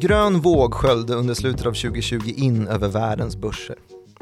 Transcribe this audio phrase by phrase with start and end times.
[0.00, 3.76] Grön våg sköljde under slutet av 2020 in över världens börser.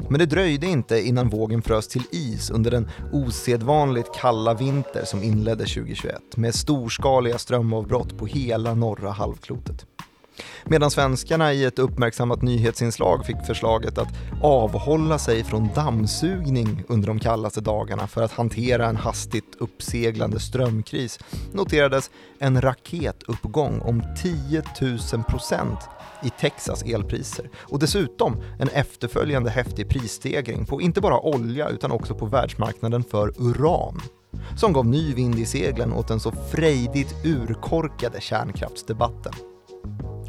[0.09, 5.23] Men det dröjde inte innan vågen frös till is under den osedvanligt kalla vinter som
[5.23, 9.85] inledde 2021 med storskaliga strömavbrott på hela norra halvklotet.
[10.65, 14.07] Medan svenskarna i ett uppmärksammat nyhetsinslag fick förslaget att
[14.43, 21.19] avhålla sig från dammsugning under de kallaste dagarna för att hantera en hastigt uppseglande strömkris
[21.53, 22.09] noterades
[22.39, 25.79] en raketuppgång om 10 000 procent
[26.23, 32.15] i Texas elpriser och dessutom en efterföljande häftig prisstegring på inte bara olja utan också
[32.15, 34.01] på världsmarknaden för uran
[34.57, 39.33] som gav ny vind i seglen åt den så frejdigt urkorkade kärnkraftsdebatten.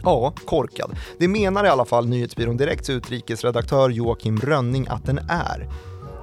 [0.03, 0.97] Ja, korkad.
[1.19, 5.69] Det menar i alla fall nyhetsbyrån Direkts utrikesredaktör Joakim Rönning att den är.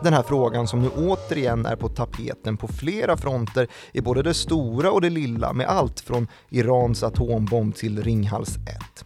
[0.03, 4.33] Den här frågan som nu återigen är på tapeten på flera fronter i både det
[4.33, 9.05] stora och det lilla med allt från Irans atombomb till Ringhals 1.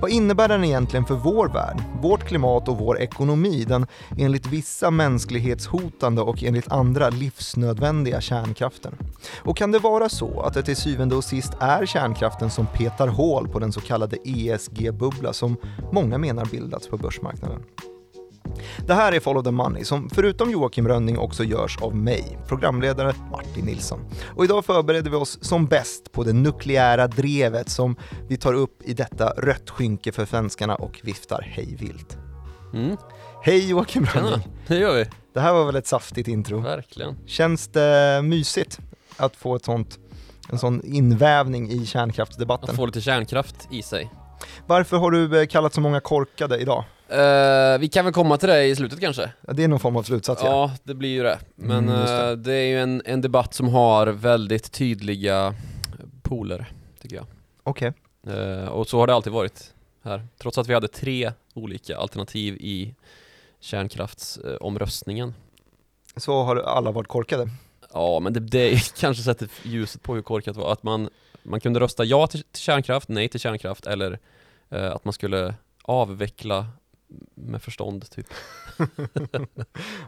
[0.00, 3.86] Vad innebär den egentligen för vår värld, vårt klimat och vår ekonomi, den
[4.18, 8.94] enligt vissa mänsklighetshotande och enligt andra livsnödvändiga kärnkraften?
[9.42, 13.08] Och kan det vara så att det till syvende och sist är kärnkraften som petar
[13.08, 15.56] hål på den så kallade ESG-bubbla som
[15.92, 17.62] många menar bildats på börsmarknaden?
[18.86, 23.14] Det här är Follow the Money som förutom Joakim Rönning också görs av mig, programledare
[23.30, 24.00] Martin Nilsson.
[24.36, 27.96] Och idag förbereder vi oss som bäst på det nukleära drevet som
[28.28, 32.16] vi tar upp i detta rött skynke för svenskarna och viftar hej vilt.
[32.74, 32.96] Mm.
[33.42, 34.48] Hej Joakim Rönning!
[34.66, 35.06] det gör vi.
[35.34, 36.60] Det här var väl ett saftigt intro?
[36.60, 37.16] Verkligen.
[37.26, 38.78] Känns det mysigt
[39.16, 39.98] att få ett sånt,
[40.52, 42.76] en sån invävning i Att kärnkraftsdebatten?
[42.76, 44.10] få lite kärnkraft i sig.
[44.66, 46.84] Varför har du eh, kallat så många korkade idag?
[47.08, 49.32] Eh, vi kan väl komma till det i slutet kanske?
[49.46, 50.48] Ja, Det är någon form av slutsats ja.
[50.50, 51.38] Ja, det blir ju det.
[51.54, 52.30] Men Mm, det.
[52.30, 55.54] eh, det är ju en, en debatt som har väldigt tydliga
[56.22, 56.66] poler,
[57.02, 57.26] tycker jag.
[57.62, 57.92] Okej.
[58.26, 59.74] Eh, och så har det alltid varit
[60.04, 60.26] här.
[60.38, 62.94] Trots att vi hade tre olika alternativ i
[63.60, 65.34] kärnkraftsomröstningen.
[66.16, 67.48] Så har alla varit korkade?
[67.92, 70.72] Ja, men det, det kanske sätter ljuset på hur korkat det var.
[70.72, 71.08] Att man,
[71.42, 74.18] man kunde rösta ja till, till kärnkraft, nej till kärnkraft eller
[74.68, 76.66] att man skulle avveckla
[77.34, 78.26] med förstånd typ.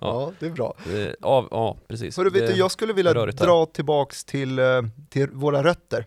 [0.00, 0.74] Ja, det är bra.
[1.20, 2.16] Av, ja, precis.
[2.16, 6.06] Hörru, vet du, jag skulle vilja dra tillbaks till, eh, till våra rötter.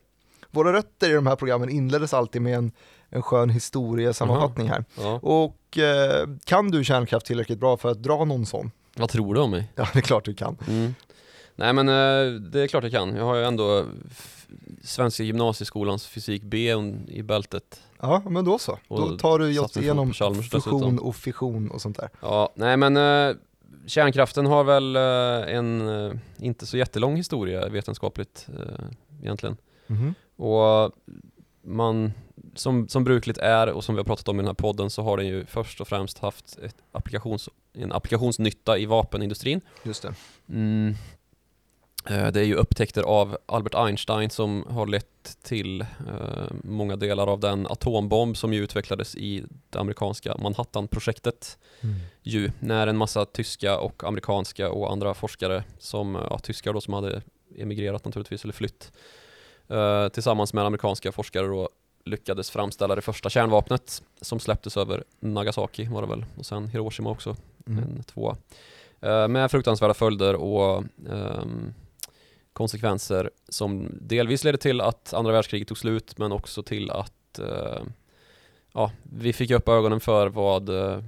[0.52, 2.72] Våra rötter i de här programmen inleddes alltid med en,
[3.10, 4.86] en skön historiesammanfattning här.
[4.98, 5.20] ja.
[5.24, 8.72] Och eh, kan du kärnkraft tillräckligt bra för att dra någon sån?
[8.96, 9.72] Vad tror du om mig?
[9.76, 10.58] Ja, det är klart du kan.
[10.68, 10.96] Mm.
[11.56, 13.16] Nej men eh, det är klart jag kan.
[13.16, 13.86] Jag har ju ändå
[14.84, 16.76] Svenska gymnasieskolans fysik B
[17.08, 17.82] i bältet.
[18.04, 18.80] Ja, men då så.
[18.88, 22.10] Då Och tar du just igenom fusion och fission och sånt där.
[22.22, 23.36] Ja, nej men eh,
[23.86, 28.86] kärnkraften har väl eh, en eh, inte så jättelång historia vetenskapligt eh,
[29.22, 29.58] egentligen.
[29.88, 30.14] Mhm.
[30.36, 30.92] Och
[31.62, 32.14] man,
[32.56, 35.02] som, som brukligt är och som vi har pratat om i den här podden så
[35.02, 39.62] har den ju först och främst haft ett applikations, en applikationsnytta i vapenindustrin.
[39.84, 40.14] Just det.
[40.50, 40.96] Mm.
[42.06, 45.88] Eh, Det är ju upptäckter av Albert Einstein som har lett till eh,
[46.64, 51.96] många delar av den atombomb som ju utvecklades i det amerikanska Manhattan-projektet Mm.
[52.22, 56.94] ju när en massa tyska och amerikanska och andra forskare som, ja, tyskar då som
[56.94, 57.22] hade
[57.58, 58.92] emigrerat naturligtvis eller flytt
[59.68, 61.70] eh, tillsammans med amerikanska forskare då
[62.06, 67.10] lyckades framställa det första kärnvapnet som släpptes över Nagasaki var det väl och sen Hiroshima
[67.10, 67.36] också
[67.68, 67.84] Mm.
[67.84, 68.38] en tvåa.
[69.02, 71.74] Eh, med fruktansvärda följder och ehm,
[72.54, 77.82] konsekvenser som delvis ledde till att andra världskriget tog slut men också till att eh,
[78.74, 81.04] ja, vi fick upp ögonen för vad, eh,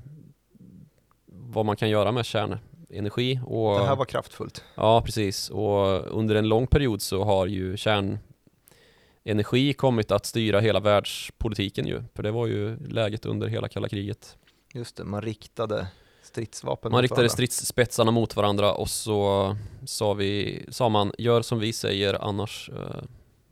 [1.26, 3.40] vad man kan göra med kärnenergi.
[3.46, 4.64] Och, Det här var kraftfullt.
[4.76, 5.50] Ja, precis.
[5.50, 12.04] Och under en lång period så har ju kärnenergi kommit att styra hela världspolitiken ju.
[12.14, 14.38] För det var ju läget under hela kalla kriget.
[14.74, 15.88] Just det, man riktade
[16.36, 17.34] stridsvapen Man riktade varandra.
[17.34, 19.56] stridsspetsarna mot varandra och så
[19.86, 23.04] sa, vi, sa man gör som vi säger annars eh,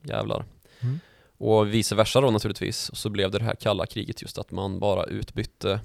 [0.04, 0.46] jävlar.
[0.80, 1.00] Mm.
[1.38, 2.90] Och vice versa då naturligtvis.
[2.90, 5.80] Och så blev det det här kalla kriget just att man bara utbytte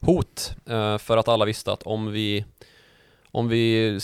[0.00, 0.54] hot.
[0.66, 2.44] Eh, för att alla visste att om vi
[3.30, 3.98] om vi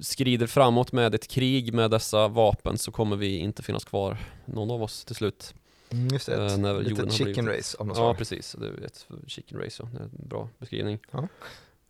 [0.00, 4.70] skrider framåt med ett krig med dessa vapen så kommer vi inte finnas kvar, någon
[4.70, 5.54] av oss till slut.
[5.92, 8.18] Mm, just det, ett Eh, litet chicken blivit- race av något Ja, slag.
[8.18, 8.56] precis.
[8.60, 9.88] Det är ett chicken race, ja.
[9.92, 10.98] det är en bra beskrivning.
[11.10, 11.28] Ja.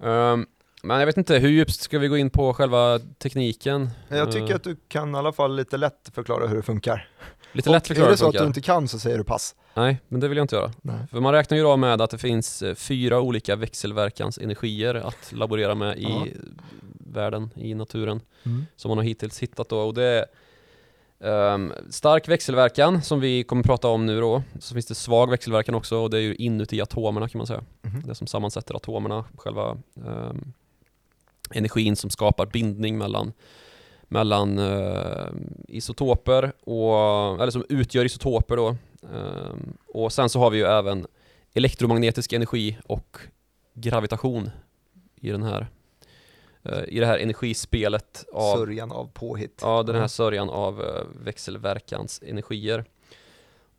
[0.02, 0.47] Ehm,
[0.82, 3.91] men jag vet inte, hur djupt ska vi gå in på själva tekniken?
[4.08, 7.08] Jag tycker Eh, att du kan i alla fall lite lätt förklara hur det funkar.
[7.52, 8.41] Lite lätt Och förklara är hur det så att funkar.
[8.44, 9.55] du inte kan så säger du pass.
[9.75, 10.73] Nej, men det vill jag inte göra.
[10.82, 10.97] Nej.
[11.11, 15.75] För man räknar ju då med att det finns eh, fyra olika växelverkansenergier att laborera
[15.75, 16.26] med i Ja.
[17.12, 18.67] världen, i naturen, Mm.
[18.76, 19.79] som man har hittills hittat då.
[19.79, 20.26] Och det,
[21.23, 24.43] Um, stark växelverkan som vi kommer prata om nu då.
[24.59, 27.65] Så finns det svag växelverkan också och det är ju inuti atomerna kan man säga.
[27.83, 28.03] Mhm.
[28.07, 30.53] Det som sammansätter atomerna, själva um,
[31.51, 33.33] energin som skapar bindning mellan,
[34.03, 35.29] mellan uh,
[35.69, 38.77] isotoper, och, eller som utgör isotoper då.
[39.01, 41.07] Um, och sen så har vi ju även
[41.55, 43.17] elektromagnetisk energi och
[43.75, 44.51] gravitation
[45.17, 45.67] i den här
[46.89, 49.59] i det här energispelet av Sörjan av påhitt.
[49.62, 50.09] Ja, den här Mm.
[50.09, 52.85] sörjan av eh, växelverkans energier.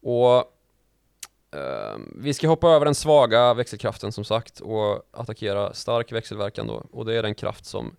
[0.02, 0.36] Och
[1.58, 6.84] eh, vi ska hoppa över den svaga växelkraften som sagt och attackera stark växelverkan då.
[6.92, 7.96] Och det är den kraft som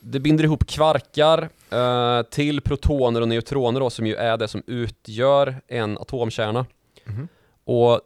[0.00, 4.62] det binder ihop kvarkar eh, till protoner och neutroner då, som ju är det som
[4.66, 6.66] utgör en atomkärna.
[7.04, 7.28] Mhm.
[7.64, 8.00] Och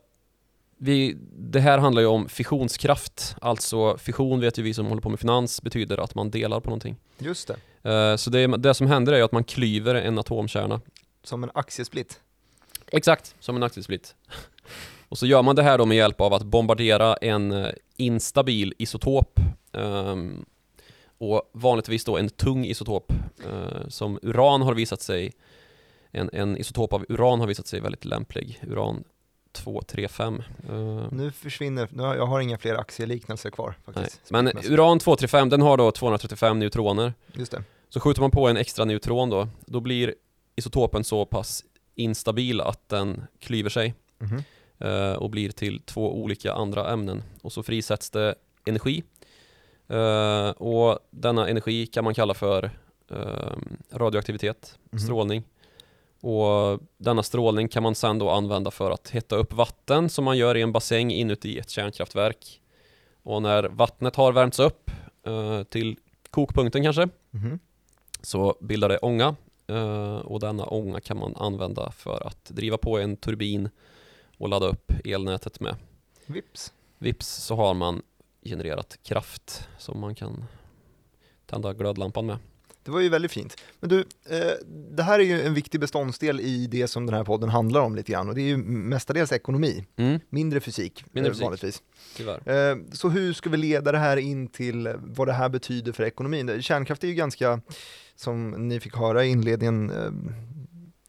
[0.78, 5.08] vi, det här handlar ju om fissionskraft, alltså fission vet ju vi som håller på
[5.08, 6.96] med finans betyder att man delar på någonting.
[7.19, 7.56] Just det,
[7.90, 10.81] Eh, Så det, det som händer är ju att man klyver en atomkärna.
[11.25, 12.20] som en aktiesplit.
[12.93, 14.14] Exakt, som en aktiesplit.
[15.08, 18.75] Och så gör man det här då med hjälp av att bombardera en eh, instabil
[18.78, 19.40] isotop.
[19.73, 20.44] ehm,
[21.19, 23.12] och vanligtvis då en tung isotop.
[23.44, 25.32] eh, som uran har visat sig,
[26.11, 28.61] en, en isotop av uran har visat sig väldigt lämplig.
[28.67, 29.05] Uran
[29.56, 30.42] 235.
[30.68, 30.74] eh,
[31.12, 33.94] Nu försvinner, nu har, jag har inga fler aktieliknelser kvar nej.
[33.94, 34.30] faktiskt.
[34.30, 37.14] Men uran 235, den har då 235 neutroner.
[37.32, 37.62] Just det.
[37.88, 40.14] Så skjuter man på en extra neutron då, då blir
[40.56, 41.64] isotopen så pass
[41.94, 44.42] instabil att den klyver sig Mhm.
[44.78, 47.22] eh, och blir till två olika andra ämnen.
[47.42, 48.34] Och så frisätts det
[48.66, 49.02] energi.
[49.88, 52.70] Eh, och denna energi kan man kalla för
[53.92, 54.98] radioaktivitet, Mhm.
[55.00, 55.44] strålning.
[56.26, 60.38] Och denna strålning kan man sedan då använda för att hetta upp vatten som man
[60.38, 62.61] gör i en bassäng inuti ett kärnkraftverk.
[63.23, 64.90] Och när vattnet har värmts upp
[65.26, 65.96] eh, till
[66.31, 67.58] kokpunkten kanske Mhm.
[68.23, 69.37] så bildar det ånga
[69.67, 73.69] eh, och denna ånga kan man använda för att driva på en turbin
[74.38, 75.76] och ladda upp elnätet med.
[76.26, 76.73] Vips.
[76.99, 78.02] Vips så har man
[78.43, 80.44] genererat kraft som man kan
[81.46, 82.38] tända glödlampan med.
[82.86, 83.56] Det var ju väldigt fint.
[83.80, 83.98] Men du,
[84.28, 84.52] eh,
[84.90, 87.96] det här är ju en viktig beståndsdel i det som den här podden handlar om
[87.96, 91.44] lite grann och det är ju mestadels ekonomi, Mm, mindre fysik, Mindre eh, fysik.
[91.44, 91.82] vanligtvis.
[92.16, 92.70] tyvärr.
[92.70, 96.04] Eh, så hur ska vi leda det här in till vad det här betyder för
[96.04, 96.62] ekonomin?
[96.62, 97.60] Kärnkraft är ju ganska,
[98.16, 99.92] som ni fick höra i inledningen,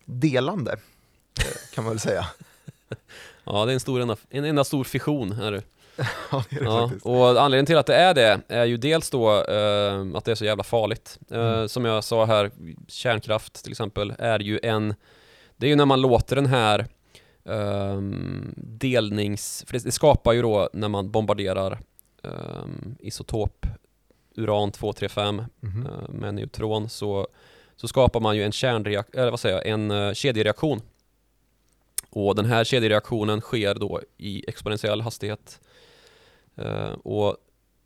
[0.06, 0.78] delande,
[1.74, 2.26] kan man väl säga.
[3.50, 5.32] Ja, det är en, stor, en enda stor fission.
[5.32, 5.62] Är det.
[6.32, 7.06] ja, det är det Ja, faktiskt.
[7.06, 10.36] och anledningen till att det är det är ju dels då eh, att det är
[10.36, 11.18] så jävla farligt.
[11.32, 11.70] Eh, Mm.
[11.70, 12.52] Som jag sa här,
[12.88, 14.96] kärnkraft till exempel är ju en
[15.58, 16.86] Det är ju när man låter den här
[17.46, 19.64] ehm, delnings...
[19.68, 21.80] För det, det skapar ju då när man bombarderar
[22.24, 23.66] ehm, isotop
[24.36, 25.86] uran 235 Mhm.
[25.86, 27.28] eh, med neutron så,
[27.76, 30.82] så skapar man ju en kärnreak eller vad säger jag, en uh, kedjereaktion.
[32.10, 35.60] Och den här kedjereaktionen sker då i exponentiell hastighet.
[36.58, 37.38] Eh, och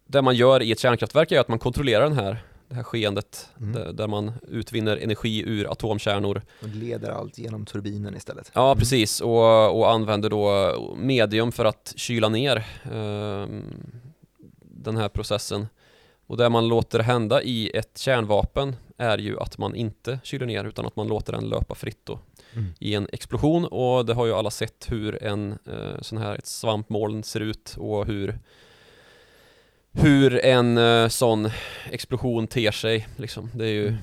[0.07, 3.49] det man gör i ett kärnkraftverk är att man kontrollerar den här, det här skeendet
[3.59, 3.73] Mm.
[3.73, 6.41] där, där man utvinner energi ur atomkärnor.
[6.61, 8.51] Och leder allt genom turbinen istället.
[8.53, 8.77] Ja, Mm.
[8.79, 9.21] precis.
[9.21, 13.63] Och, och använder då medium för att kyla ner ehm,
[14.61, 15.67] den här processen.
[16.27, 20.63] Och det man låter hända i ett kärnvapen är ju att man inte kyler ner
[20.63, 22.19] utan att man låter den löpa fritt då
[22.55, 22.73] Mm.
[22.79, 26.45] i en explosion och det har ju alla sett hur en eh, sån här ett
[26.45, 28.39] svampmoln ser ut och hur
[29.91, 31.49] hur en eh, sån
[31.91, 33.49] explosion ter sig liksom.
[33.55, 34.01] Det är ju Mm.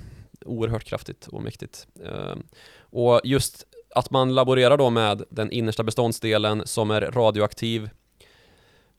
[0.59, 1.87] oerhört kraftigt och mäktigt.
[2.05, 2.43] Ehm,
[2.81, 3.65] och just
[3.95, 7.91] att man laborerar då med den innersta beståndsdelen som är radioaktiv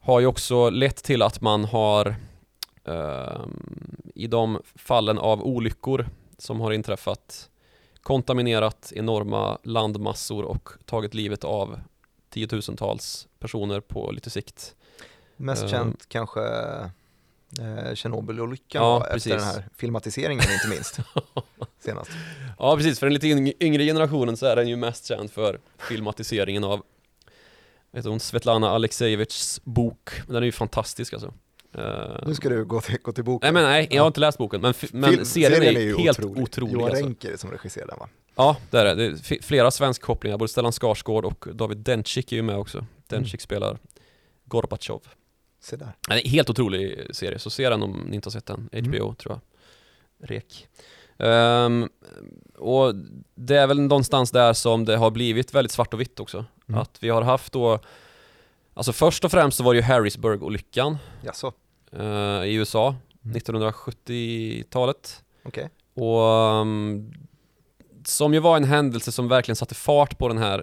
[0.00, 2.14] har ju också lett till att man har
[2.84, 6.06] ehm, i de fallen av olyckor
[6.38, 7.50] som har inträffat
[8.02, 11.80] kontaminerat enorma landmassor och tagit livet av
[12.30, 14.74] tiotusentals personer på lite sikt.
[15.36, 15.68] Mest Eh.
[15.68, 16.40] känt kanske
[17.60, 19.32] eh, Tjernobylolyckan Ja, efter precis.
[19.32, 20.98] den här filmatiseringen inte minst.
[21.78, 22.10] Senast.
[22.58, 25.60] Ja precis, för den lite yng- yngre generationen så är den ju mest känd för
[25.88, 26.82] filmatiseringen av
[27.92, 30.10] vet hon, Svetlana Aleksejevitjs bok.
[30.26, 31.32] Den är ju fantastisk alltså.
[31.74, 33.46] Eh, Nu ska du gå till, gå till boken.
[33.54, 36.18] nej men nej, jag har inte läst boken men, men Film- serien, är ju helt
[36.18, 36.42] otrolig.
[36.42, 37.04] otrolig, Johan alltså.
[37.04, 38.08] Rencker som regisserar den va?
[38.36, 38.94] Ja, det är det.
[38.94, 42.86] det är flera svensk kopplingar, både Stellan Skarsgård och David Dencik är ju med också.
[43.06, 43.40] Dencik Mm.
[43.40, 43.78] spelar
[44.44, 45.02] Gorbatjov.
[45.62, 45.92] Se där.
[46.08, 48.68] Nej, är helt otrolig serie, så se den om ni inte har sett den.
[48.72, 48.90] Mm.
[48.92, 49.40] HBO tror jag.
[50.30, 50.68] Rek.
[51.18, 51.88] Ehm,
[52.58, 52.94] och
[53.34, 56.44] det är väl någonstans där som det har blivit väldigt svart och vitt också.
[56.68, 56.80] Mm.
[56.80, 57.78] Att vi har haft då,
[58.74, 61.52] alltså först och främst så var det ju Harrisburg-olyckan Jaså,
[61.92, 63.36] eh, i USA, Mm.
[63.36, 65.24] 1970-talet.
[65.44, 65.70] okej.
[65.94, 66.20] Och
[66.60, 67.12] um,
[68.04, 70.62] som ju var en händelse som verkligen satte fart på den här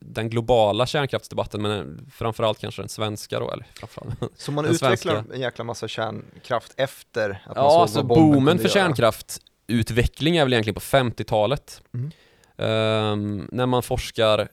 [0.00, 5.40] den globala kärnkraftsdebatten men framförallt kanske den svenska då, eller framförallt Så man utvecklar en
[5.40, 10.52] jäkla massa kärnkraft efter att man Ja, såg alltså vad boomen för kärnkraftutveckling är väl
[10.52, 11.82] egentligen på 50-talet.
[11.94, 12.10] Mm.
[12.58, 14.48] Ehm, när man forskar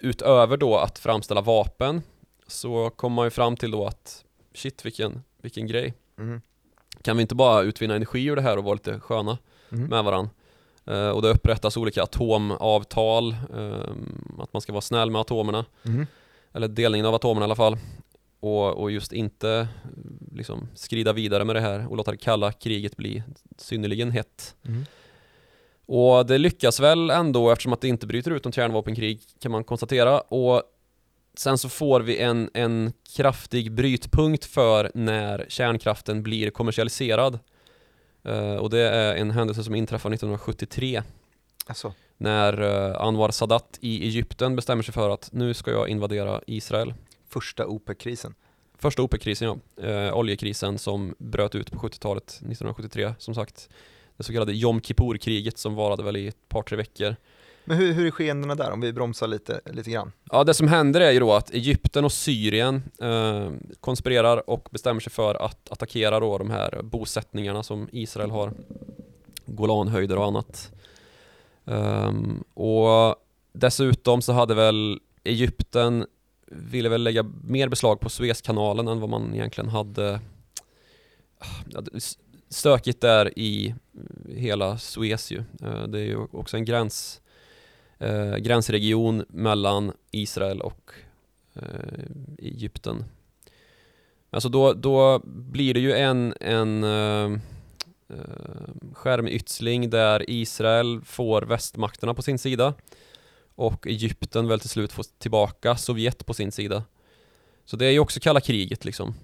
[0.00, 2.02] utöver då att framställa vapen
[2.46, 4.24] så kommer man ju fram till då att
[4.54, 5.94] shit vilken, vilken grej.
[6.18, 6.40] Mm.
[7.02, 9.38] Kan vi inte bara utvinna energi ur det här och vara lite sköna
[9.72, 9.84] Mm.
[9.90, 10.30] med varandra?
[10.86, 16.06] Eh, och det upprättas olika atomavtal, ehm, att man ska vara snäll med atomerna, Mm.
[16.52, 17.76] eller delningen av atomerna i alla fall.
[18.40, 19.68] Och, och just inte
[20.34, 23.22] liksom skrida vidare med det här och låta det kalla kriget bli
[23.58, 24.56] synnerligen hett.
[25.86, 29.64] Och det lyckas väl ändå eftersom att det inte bryter ut något kärnvapenkrig kan man
[29.64, 30.20] konstatera.
[30.20, 30.62] Och
[31.38, 37.38] sen så får vi en, en kraftig brytpunkt för när kärnkraften blir kommersialiserad.
[38.24, 41.02] Eh, och det är en händelse som inträffar 1973
[41.66, 46.40] Alltså, när eh, Anwar Sadat i Egypten bestämmer sig för att nu ska jag invadera
[46.46, 46.94] Israel.
[47.28, 48.34] första OPEC-krisen.
[48.78, 53.68] Första OPEC-krisen ja, eh, oljekrisen som bröt ut på 70-talet 1973 som sagt.
[54.16, 57.16] Det så kallade Jom Kippur-kriget som varade väl i ett par tre veckor.
[57.68, 60.12] Men hur, hur är skeendena där om vi bromsar lite, lite grann?
[60.30, 65.00] Ja, det som händer är ju då att Egypten och Syrien eh, konspirerar och bestämmer
[65.00, 68.52] sig för att attackera då de här bosättningarna som Israel har.
[69.46, 70.72] Golanhöjder och annat.
[71.64, 73.16] Um, och
[73.52, 76.06] dessutom så hade väl Egypten
[76.46, 80.20] ville väl lägga mer beslag på Suezkanalen än vad man egentligen hade
[82.48, 83.74] stökigt där i
[84.28, 85.38] hela Suez ju.
[85.62, 87.20] Eh, det är ju också en gräns
[87.98, 90.92] eh, gränsregion mellan Israel och
[91.54, 91.62] eh,
[92.38, 93.04] Egypten.
[94.30, 97.38] Alltså då, då blir det ju en, en eh,
[98.08, 98.20] eh
[98.92, 102.74] skärmytsling där Israel får västmakterna på sin sida
[103.54, 106.84] och Egypten väl till slut får tillbaka Sovjet på sin sida.
[107.64, 109.14] Så det är ju också kalla kriget liksom.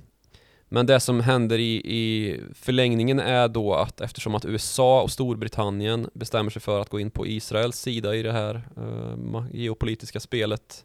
[0.75, 6.09] Men det som händer i, i förlängningen är då att eftersom att USA och Storbritannien
[6.14, 10.85] bestämmer sig för att gå in på Israels sida i det här eh, geopolitiska spelet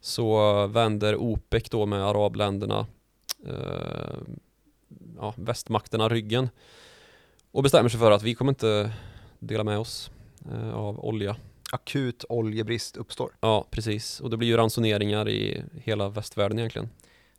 [0.00, 2.86] så vänder OPEC då med arabländerna
[3.46, 4.18] eh,
[5.16, 6.48] ja, västmakterna ryggen
[7.50, 8.92] och bestämmer sig för att vi kommer inte
[9.38, 10.10] dela med oss
[10.52, 11.36] eh, av olja.
[11.72, 13.30] Akut oljebrist uppstår.
[13.40, 14.20] Ja, precis.
[14.20, 16.88] Och det blir ju ransoneringar i hela västvärlden egentligen.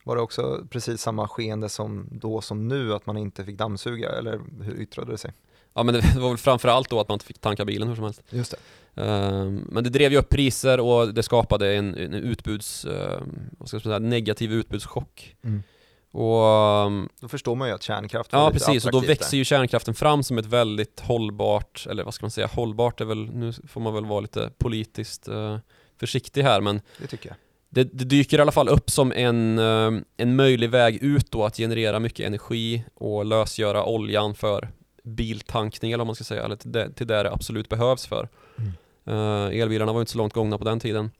[0.03, 4.09] Var det också precis samma skeende som då som nu, att man inte fick dammsuga,
[4.09, 5.33] eller hur yttrade det sig?
[5.73, 8.03] Ja men det var väl framförallt då att man inte fick tanka bilen hur som
[8.03, 8.21] helst.
[8.29, 8.57] Just det.
[8.95, 13.67] Ehm, Men det drev ju upp priser och det skapade en, en utbuds, ehm, vad
[13.67, 15.35] ska jag säga, negativ utbudschock.
[15.43, 15.63] Mm.
[16.11, 19.93] Och ehm, Då förstår man ju att kärnkraft ja precis, och då växer ju kärnkraften
[19.93, 23.81] fram som ett väldigt hållbart, eller vad ska man säga, hållbart är väl, nu får
[23.81, 25.57] man väl vara lite politiskt eh,
[25.99, 26.81] försiktig här men.
[26.97, 27.37] Det tycker jag.
[27.73, 31.45] Det, det dyker i alla fall upp som en, eh, en möjlig väg ut då
[31.45, 34.69] att generera mycket energi och lösgöra oljan för
[35.03, 38.29] biltankning eller vad man ska säga, eller till det, till det det absolut behövs för.
[38.57, 38.71] Mm.
[39.05, 41.11] Eh, elbilarna var inte så långt gångna på den tiden.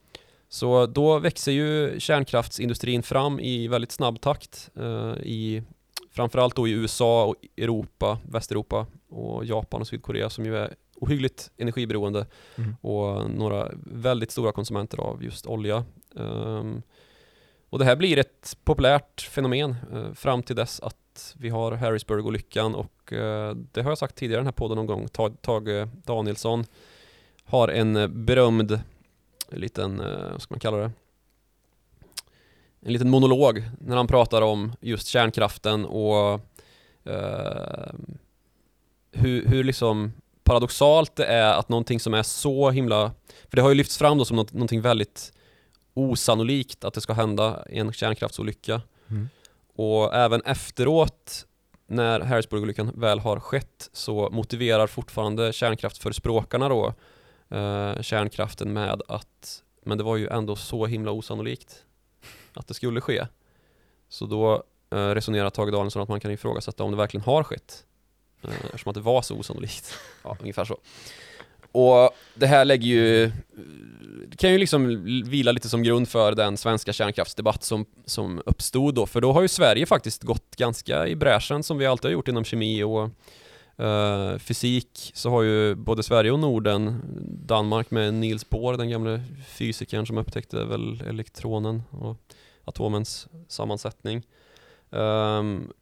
[0.48, 5.62] Så då växer ju kärnkraftsindustrin fram i väldigt snabb takt eh, i
[6.10, 11.50] framförallt då i USA och Europa, Västeuropa och Japan och Sydkorea som ju är ohyggligt
[11.56, 12.76] energiberoende Mm.
[12.80, 15.84] och några väldigt stora konsumenter av just olja.
[16.16, 16.82] Ehm,
[17.72, 22.74] och det här blir ett populärt fenomen eh, fram till dess att vi har Harrisburg-olyckan
[22.74, 25.08] och eh, det har jag sagt tidigare i den här podden någon gång.
[25.40, 26.64] Tage Danielsson
[27.44, 28.80] har en eh, berömd
[29.50, 29.98] liten,
[30.32, 30.90] vad ska man kalla det?
[32.80, 36.40] En liten monolog när han pratar om just kärnkraften och
[39.12, 40.12] hur, hur liksom
[40.44, 43.12] paradoxalt det är att någonting som är så himla
[43.48, 45.32] för det har ju lyfts fram då som något, någonting väldigt
[45.94, 48.82] osannolikt att det ska hända en kärnkraftsolycka.
[49.10, 49.28] Mm.
[49.74, 51.46] Och även efteråt
[51.86, 56.86] när Harrisburg-olyckan väl har skett så motiverar fortfarande kärnkraftförespråkarna då
[57.56, 61.84] eh, kärnkraften med att men det var ju ändå så himla osannolikt
[62.54, 63.26] att det skulle ske.
[64.08, 67.84] Så då eh, resonerar Tage Danielsson att man kan ifrågasätta om det verkligen har skett.
[68.42, 69.94] Eh, eftersom att det var så osannolikt.
[70.24, 70.78] Ja, ungefär så.
[71.72, 73.30] Och det här lägger ju,
[74.26, 78.94] det kan ju liksom vila lite som grund för den svenska kärnkraftsdebatt som, som uppstod
[78.94, 82.12] då, för då har ju Sverige faktiskt gått ganska i bräschen som vi alltid har
[82.12, 83.10] gjort inom kemi och
[83.84, 87.02] eh, fysik, så har ju både Sverige och Norden,
[87.46, 92.16] Danmark med Niels Bohr, den gamle fysikern som upptäckte väl elektronen och
[92.64, 94.22] atomens sammansättning,
[94.90, 95.72] ehm,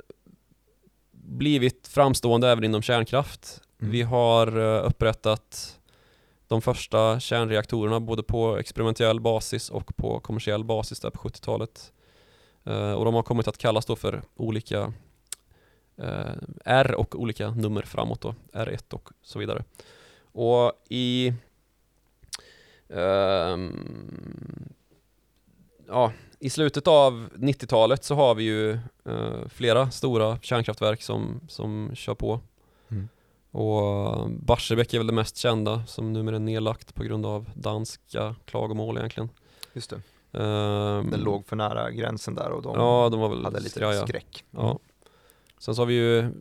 [1.13, 3.61] blivit framstående även inom kärnkraft.
[3.81, 3.93] Mm.
[3.93, 5.80] Vi har eh, upprättat
[6.51, 11.93] de första kärnreaktorerna både på experimentell basis och på kommersiell basis där på 70-talet.
[12.67, 14.93] Uh, eh, och de har kommit att kallas då för olika
[16.03, 16.33] uh,
[16.65, 19.65] R och olika nummer framåt då, R1 och så vidare.
[20.33, 21.33] Och i
[22.89, 23.89] um,
[25.89, 28.79] ja, i slutet av 90-talet så har vi ju
[29.09, 32.41] uh, flera stora kärnkraftverk som, som kör på.
[32.89, 33.09] Mm.
[33.51, 38.35] Och Barsebäck är väl det mest kända som numera är nedlagt på grund av danska
[38.45, 39.29] klagomål egentligen.
[39.73, 40.03] Just det.
[40.33, 44.07] Um, Den låg för nära gränsen där och de, ja, de hade lite ja, ja.
[44.07, 44.45] skräck.
[44.53, 44.67] Mm.
[44.67, 44.79] Ja.
[45.59, 46.33] Sen så har vi ju,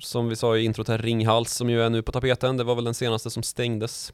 [0.00, 2.56] som vi sa i introt här, Ringhals som ju är nu på tapeten.
[2.56, 4.12] Det var väl den senaste som stängdes.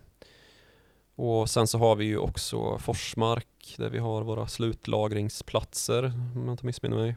[1.16, 6.52] Och sen så har vi ju också Forsmark där vi har våra slutlagringsplatser, om jag
[6.52, 7.16] inte missminner mig.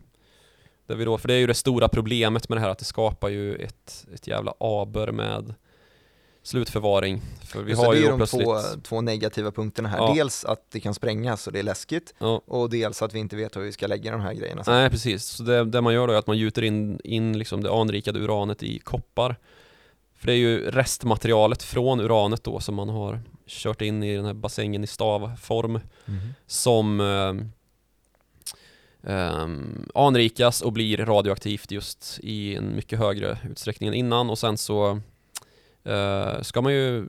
[0.87, 2.85] Där vi då, för det är ju det stora problemet med det här att det
[2.85, 5.53] skapar ju ett, ett jävla aber med
[6.43, 7.21] slutförvaring.
[7.45, 8.43] För vi har det är ju de plötsligt...
[8.43, 9.97] två, två negativa punkterna här.
[9.97, 10.13] Ja.
[10.15, 12.41] Dels att det kan sprängas och det är läskigt ja.
[12.45, 14.63] och dels att vi inte vet hur vi ska lägga de här grejerna.
[14.63, 14.73] Sen.
[14.73, 17.63] Nej precis, så det, det, man gör då är att man gjuter in, in liksom
[17.63, 19.35] det anrikade uranet i koppar.
[20.15, 24.25] För det är ju restmaterialet från uranet då som man har kört in i den
[24.25, 26.19] här bassängen i stavform mm.
[26.47, 27.01] som
[29.07, 29.47] eh,
[29.93, 35.01] anrikas och blir radioaktivt just i en mycket högre utsträckning än innan och sen så
[35.83, 37.07] eh, ska man ju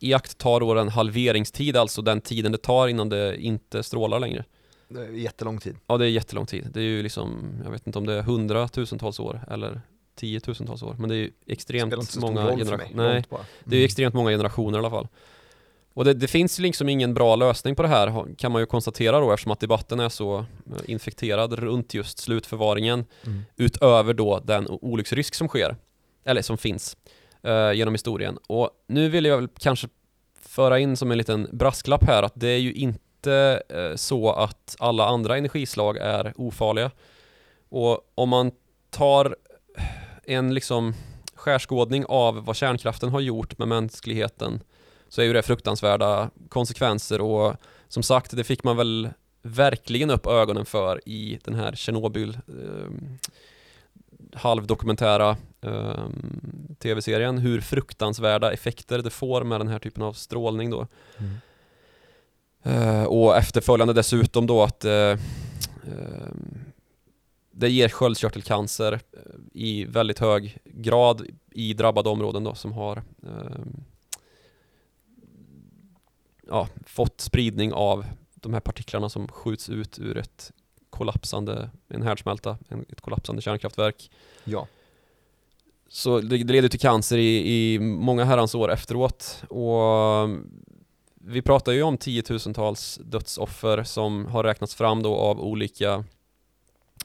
[0.00, 4.44] iaktta då en halveringstid, alltså den tiden det tar innan det inte strålar längre.
[4.88, 5.76] Det är jättelång tid.
[5.86, 6.68] Ja, det är jättelång tid.
[6.72, 9.80] Det är ju liksom, jag vet inte om det är hundratusentals år eller
[10.14, 12.90] tiotusentals år, men det är ju extremt många generationer.
[12.94, 13.44] Nej, mm.
[13.64, 15.08] det är ju extremt många generationer i alla fall.
[15.96, 19.20] Och det, det, finns liksom ingen bra lösning på det här kan man ju konstatera
[19.20, 20.44] då eftersom att debatten är så eh,
[20.86, 23.42] infekterad runt just slutförvaringen mm.
[23.56, 25.76] utöver då den olycksrisk som sker,
[26.24, 26.96] eller som finns
[27.42, 28.38] eh, genom historien.
[28.46, 29.88] Och nu vill jag väl kanske
[30.40, 34.76] föra in som en liten brasklapp här att det är ju inte eh, så att
[34.78, 36.90] alla andra energislag är ofarliga.
[37.68, 38.50] Och om man
[38.90, 39.36] tar
[40.24, 40.94] en liksom
[41.34, 44.60] skärskådning av vad kärnkraften har gjort med mänskligheten
[45.08, 47.56] så är ju det fruktansvärda konsekvenser och
[47.88, 49.08] som sagt, det fick man väl
[49.42, 53.18] verkligen upp ögonen för i den här Tjernobyl eh,
[54.34, 56.08] halvdokumentära eh,
[56.78, 60.86] tv-serien, hur fruktansvärda effekter det får med den här typen av strålning då.
[61.18, 61.36] Mm.
[62.62, 66.60] Eh, och efterföljande dessutom då att eh, ehm,
[67.50, 73.84] det ger sköldkörtelcancer eh, i väldigt hög grad i drabbade områden då som har ehm,
[76.48, 78.04] ja, fått spridning av
[78.34, 80.52] de här partiklarna som skjuts ut ur ett
[80.90, 84.10] kollapsande, en härdsmälta, ett kollapsande kärnkraftverk.
[84.44, 84.66] Ja.
[85.88, 90.28] Så det, det leder till cancer i, i många herrans år efteråt och
[91.28, 96.04] vi pratar ju om tiotusentals dödsoffer som har räknats fram då av olika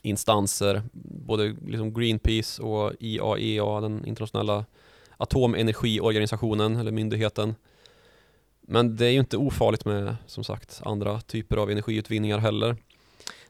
[0.01, 4.65] instanser, både liksom Greenpeace och IAEA, e den internationella
[5.17, 7.55] atomenergiorganisationen eller myndigheten.
[8.61, 12.75] Men det är ju inte ofarligt med, som sagt, andra typer av energiutvinningar heller.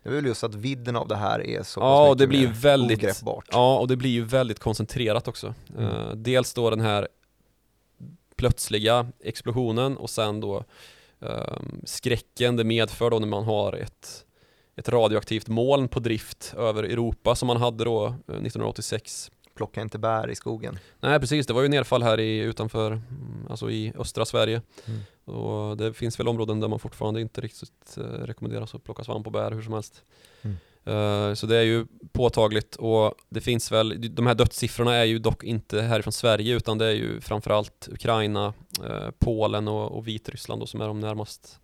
[0.03, 2.47] Det är väl just att vidden av det här är så ja, pass det blir
[2.47, 3.45] väldigt, ogreppbart.
[3.51, 5.53] Ja, och det blir ju väldigt koncentrerat också.
[5.77, 5.85] Mm.
[5.85, 7.07] Uh, dels då den här
[8.35, 10.63] plötsliga explosionen och sen då
[11.23, 14.25] uh, skräcken det medför då när man har ett,
[14.75, 19.31] ett radioaktivt moln på drift över Europa som man hade då 1986.
[19.61, 20.79] Plocka inte bär i skogen.
[20.99, 24.61] Nej precis, det var ju nedfall här i, utanför, mm, alltså i östra Sverige.
[24.85, 25.01] Mm.
[25.37, 29.25] Och det finns väl områden där man fortfarande inte riktigt eh, rekommenderas att plocka svamp
[29.25, 30.03] och bär hur som helst.
[30.41, 30.57] Mm.
[30.87, 35.19] Uh, så det är ju påtagligt och det finns väl, de här dödssiffrorna är ju
[35.19, 40.61] dock inte härifrån Sverige utan det är ju framförallt Ukraina, uh, Polen och, och Vitryssland
[40.61, 41.60] då, som är de närmast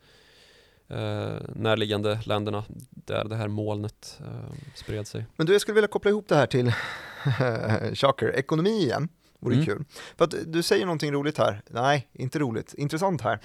[0.91, 5.26] uh, närliggande länderna där det här molnet uh, spred sig.
[5.36, 6.73] Men du, jag skulle vilja koppla ihop det här till
[7.95, 9.10] Shocker, ekonomi igen.
[9.39, 9.65] Vore mm.
[9.65, 9.86] kul.
[10.17, 11.62] För att du säger någonting roligt här.
[11.69, 12.73] Nej, inte roligt.
[12.73, 13.39] Intressant här.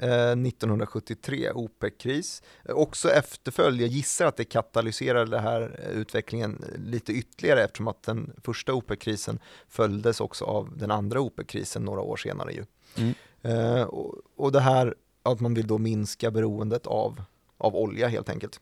[0.00, 2.42] 1973, eh, OPEC-kris.
[2.68, 8.02] Också efterföljd, jag gissar att det katalyserade den här eh, utvecklingen lite ytterligare eftersom att
[8.02, 12.64] den första OPEC-krisen följdes också av den andra OPEC-krisen några år senare ju.
[12.96, 13.14] Mm.
[13.42, 14.94] Eh, och, och det här
[15.32, 17.22] att man vill då minska beroendet av,
[17.58, 18.60] av olja helt enkelt.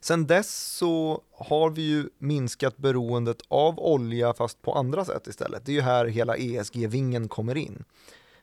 [0.00, 5.64] Sen dess så har vi ju minskat beroendet av olja fast på andra sätt istället.
[5.64, 7.84] Det är ju här hela ESG-vingen kommer in.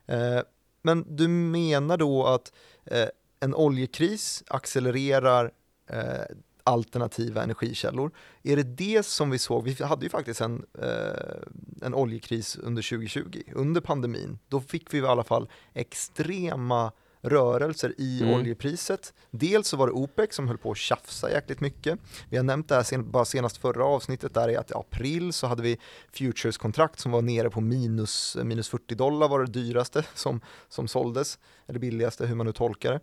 [0.05, 0.39] Eh,
[0.81, 2.53] men du menar då att
[2.85, 3.07] eh,
[3.39, 5.51] en oljekris accelererar
[5.89, 8.11] eh, alternativa energikällor.
[8.43, 9.63] Är det det som vi såg?
[9.63, 11.41] Vi hade ju faktiskt en, eh,
[11.81, 14.39] en oljekris under 2020, under pandemin.
[14.47, 16.91] Då fick vi i alla fall extrema
[17.25, 18.33] rörelser i mm.
[18.33, 19.13] oljepriset.
[19.31, 21.99] Dels så var det OPEC som höll på att tjafsa jäkligt mycket.
[22.29, 25.33] Vi har nämnt det här sen, bara senast förra avsnittet där i att i april
[25.33, 25.77] så hade vi
[26.11, 31.39] futures-kontrakt som var nere på minus, minus 40 dollar var det dyraste som, som såldes,
[31.67, 32.99] eller billigaste hur man nu tolkar det.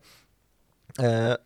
[1.06, 1.36] Eh,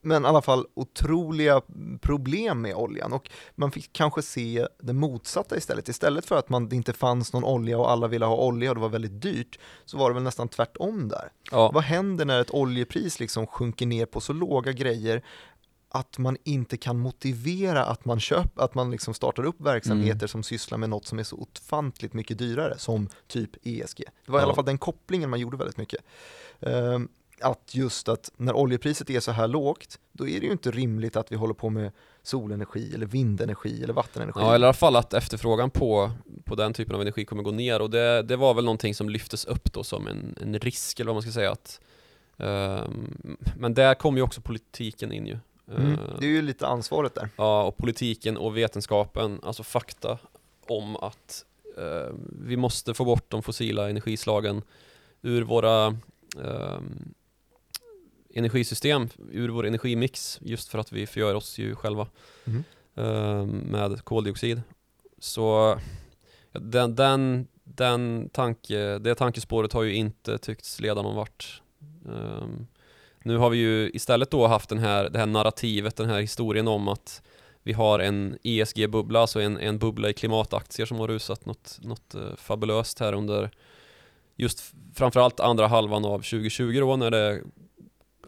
[0.00, 1.62] men i alla fall otroliga
[2.00, 5.88] problem med oljan och man fick kanske se det motsatta istället.
[5.88, 8.74] Istället för att man, det inte fanns någon olja och alla ville ha olja och
[8.74, 11.32] det var väldigt dyrt så var det väl nästan tvärtom där.
[11.50, 11.70] Ja.
[11.74, 15.22] Vad händer när ett oljepris liksom sjunker ner på så låga grejer
[15.92, 20.28] att man inte kan motivera att man köper, att man liksom startar upp verksamheter mm.
[20.28, 24.04] som sysslar med något som är så ofantligt mycket dyrare som typ ESG.
[24.26, 24.42] Det var ja.
[24.42, 26.04] i alla fall den kopplingen man gjorde väldigt mycket.
[26.60, 27.08] Um,
[27.42, 31.16] att just att när oljepriset är så här lågt, då är det ju inte rimligt
[31.16, 34.40] att vi håller på med solenergi eller vindenergi eller vattenenergi.
[34.40, 36.10] Ja, eller i alla fall att efterfrågan på,
[36.44, 39.08] på den typen av energi kommer gå ner och det, det var väl någonting som
[39.08, 41.80] lyftes upp då som en, en risk eller vad man ska säga att
[42.36, 45.38] um, Men där kommer ju också politiken in ju.
[45.76, 47.28] Mm, det är ju lite ansvaret där.
[47.36, 50.18] Ja, och politiken och vetenskapen, alltså fakta
[50.66, 51.44] om att
[51.78, 52.14] uh,
[52.46, 54.62] vi måste få bort de fossila energislagen
[55.22, 55.86] ur våra
[56.36, 57.14] um,
[58.34, 62.06] energisystem ur vår energimix just för att vi förgör oss ju själva
[62.44, 62.64] mm.
[62.98, 64.62] uh, med koldioxid.
[65.18, 65.78] Så
[66.52, 71.62] den, den, den tanke, det tankespåret har ju inte tyckts leda någon vart.
[72.04, 72.66] Um,
[73.22, 76.68] nu har vi ju istället då haft den här, det här narrativet, den här historien
[76.68, 77.22] om att
[77.62, 82.14] vi har en ESG-bubbla, alltså en, en bubbla i klimataktier som har rusat något, något
[82.14, 83.50] uh, fabulöst här under
[84.36, 87.42] just framförallt andra halvan av 2020 då när det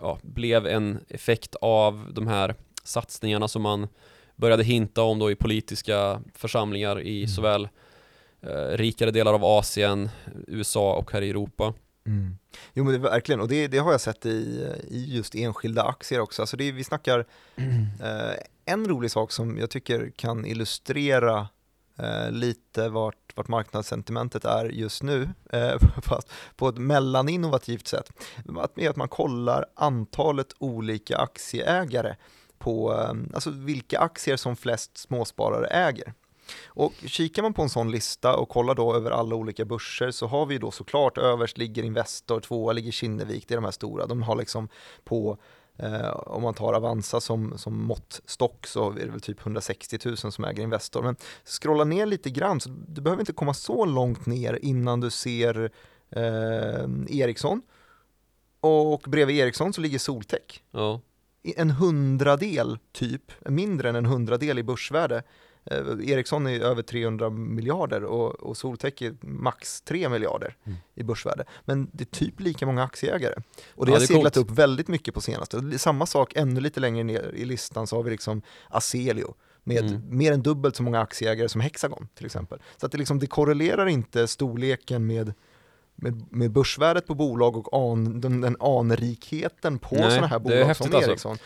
[0.03, 3.89] ja, blev en effekt av de här satsningarna som man
[4.37, 7.29] började hinta om då i politiska församlingar i mm.
[7.29, 7.69] såväl
[8.41, 10.11] eh, rikare delar av Asien,
[10.47, 11.75] USA och här i Europa.
[12.07, 12.39] Mm.
[12.75, 16.21] Jo men det verkligen, och det, det, har jag sett i, i just enskilda aktier
[16.21, 16.43] också.
[16.43, 17.87] Alltså det, vi snackar, mm.
[18.03, 21.49] eh, en rolig sak som jag tycker kan illustrera
[21.99, 28.13] eh, lite vart, vart marknadssentimentet är just nu, eh, fast på ett mellaninnovativt sätt,
[28.77, 32.17] är att man kollar antalet olika aktieägare
[32.59, 36.15] på eh, alltså vilka aktier som flest småsparare äger.
[36.67, 40.27] Och kikar man på en sån lista och kollar då över alla olika börser så
[40.27, 44.07] har vi då såklart överst ligger Investor, tvåa ligger Kinnevik, det är de här stora,
[44.07, 44.69] de har liksom
[45.05, 45.39] på
[45.79, 50.17] Eh, om man tar Avanza som, som måttstock så är det väl typ 160 000
[50.17, 51.03] som äger Investor.
[51.03, 55.11] Men scrolla ner lite grann, så du behöver inte komma så långt ner innan du
[55.11, 55.71] ser
[56.11, 57.63] eh, Ericsson.
[58.61, 60.63] Och bredvid Ericsson så ligger Soltech.
[60.71, 61.01] Ja.
[61.43, 65.23] En hundradel typ, mindre än en hundradel i börsvärde
[65.65, 70.79] Ericsson är över 300 miljarder och, och Soltech är max 3 miljarder mm.
[70.95, 71.45] i börsvärde.
[71.65, 73.35] Men det är typ lika många aktieägare.
[73.75, 74.51] Och det ja, har det seglat coolt.
[74.51, 75.79] upp väldigt mycket på senaste.
[75.79, 80.03] Samma sak ännu lite längre ner i listan så har vi liksom Aselio med mm.
[80.09, 82.59] mer än dubbelt så många aktieägare som Hexagon till exempel.
[82.77, 85.35] Så att det, liksom, det korrelerar inte storleken med
[85.95, 90.87] med, med börsvärdet på bolag och an, den, den anrikheten på sådana här bolag som
[90.87, 91.11] alltså.
[91.11, 91.33] Ericsson.
[91.33, 91.45] Alltså.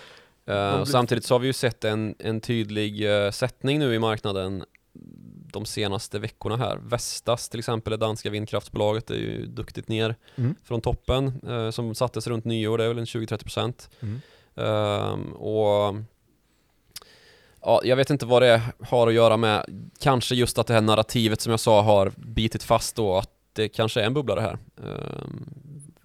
[0.50, 4.64] Uh, samtidigt så har vi ju sett en, en tydlig uh, sättning nu i marknaden
[5.52, 6.78] de senaste veckorna här.
[6.82, 10.54] Vestas till exempel, det danska vindkraftsbolaget, är ju duktigt ner mm.
[10.64, 14.20] från toppen uh, som sattes runt nyår, det är väl en 20-30% mm.
[14.58, 15.94] Ehm, och
[17.60, 19.64] Ja, jag vet inte vad det har att göra med,
[19.98, 23.68] kanske just att det här narrativet som jag sa har bitit fast då, att det
[23.68, 24.58] kanske är en bubbla det här.
[24.76, 25.50] Um,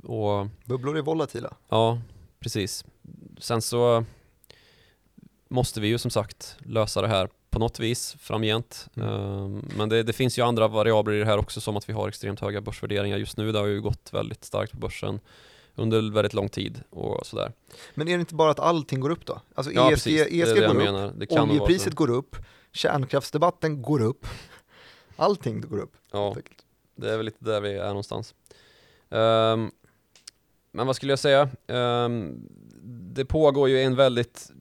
[0.04, 1.54] och, Bubblor är volatila.
[1.70, 2.02] Ja,
[2.40, 2.86] precis.
[3.38, 4.06] Sen så
[5.52, 8.88] måste vi ju som sagt lösa det här på något vis framgent.
[8.96, 9.10] Mm.
[9.10, 11.94] Ehm, men det, det, finns ju andra variabler i det här också som att vi
[11.94, 13.52] har extremt höga börsvärderingar just nu.
[13.52, 15.20] Det har ju gått väldigt starkt på börsen
[15.76, 17.52] under väldigt lång tid och sådär.
[17.94, 19.42] Men är det inte bara att allting går upp då?
[19.56, 20.62] Alltså ja, ESG, ESG det
[21.16, 22.36] det går upp, oljepriset går upp,
[22.72, 24.26] kärnkraftsdebatten går upp,
[25.16, 25.94] allting går upp.
[26.12, 26.36] Ja,
[26.96, 28.36] det är väl lite där vi är någonstans.
[29.10, 29.72] Um,
[30.72, 31.50] men vad skulle jag säga?
[31.68, 32.48] Um,
[33.14, 34.52] det pågår ju en väldigt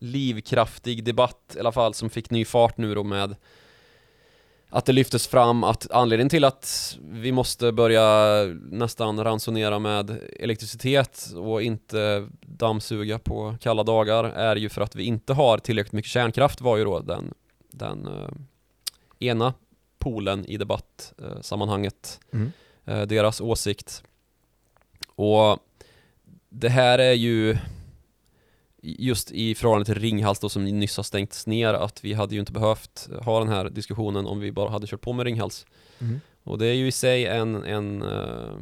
[0.00, 3.36] livkraftig debatt i alla fall som fick ny fart nu då med
[4.70, 11.32] att det lyftes fram att anledningen till att vi måste börja nästan ransonera med elektricitet
[11.36, 16.10] och inte dammsuga på kalla dagar är ju för att vi inte har tillräckligt mycket
[16.10, 17.34] kärnkraft var ju då den,
[17.70, 18.28] den uh,
[19.18, 19.54] ena
[19.98, 22.20] polen i debattsammanhanget.
[22.34, 22.52] Uh, mm.
[22.88, 24.02] uh, deras åsikt.
[25.14, 25.58] Och
[26.48, 27.58] det här är ju
[28.82, 32.40] just i förhållande till Ringhals då som nyss har stängts ner att vi hade ju
[32.40, 35.66] inte behövt ha den här diskussionen om vi bara hade kört på med Ringhals.
[35.98, 36.20] Mm.
[36.42, 38.56] Och det är ju i sig en, en uh,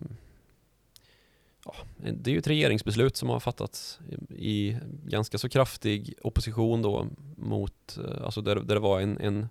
[1.64, 7.07] ja, det är ju ett regeringsbeslut som har fattats i ganska så kraftig opposition då
[7.37, 9.48] mot, uh, alltså där, där det var en, en,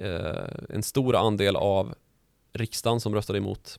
[0.00, 1.94] uh, en stor andel av
[2.52, 3.78] riksdagen som röstade emot.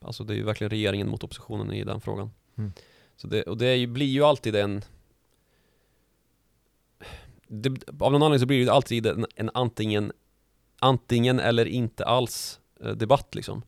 [0.00, 2.30] Alltså det är ju verkligen regeringen mot oppositionen i den frågan.
[2.56, 2.72] Mm.
[3.16, 4.82] Så det, och det ju, blir ju alltid en
[7.48, 10.12] det, av någon anledning så blir det alltid en, en antingen
[10.78, 13.62] antingen eller inte alls eh, debatt liksom.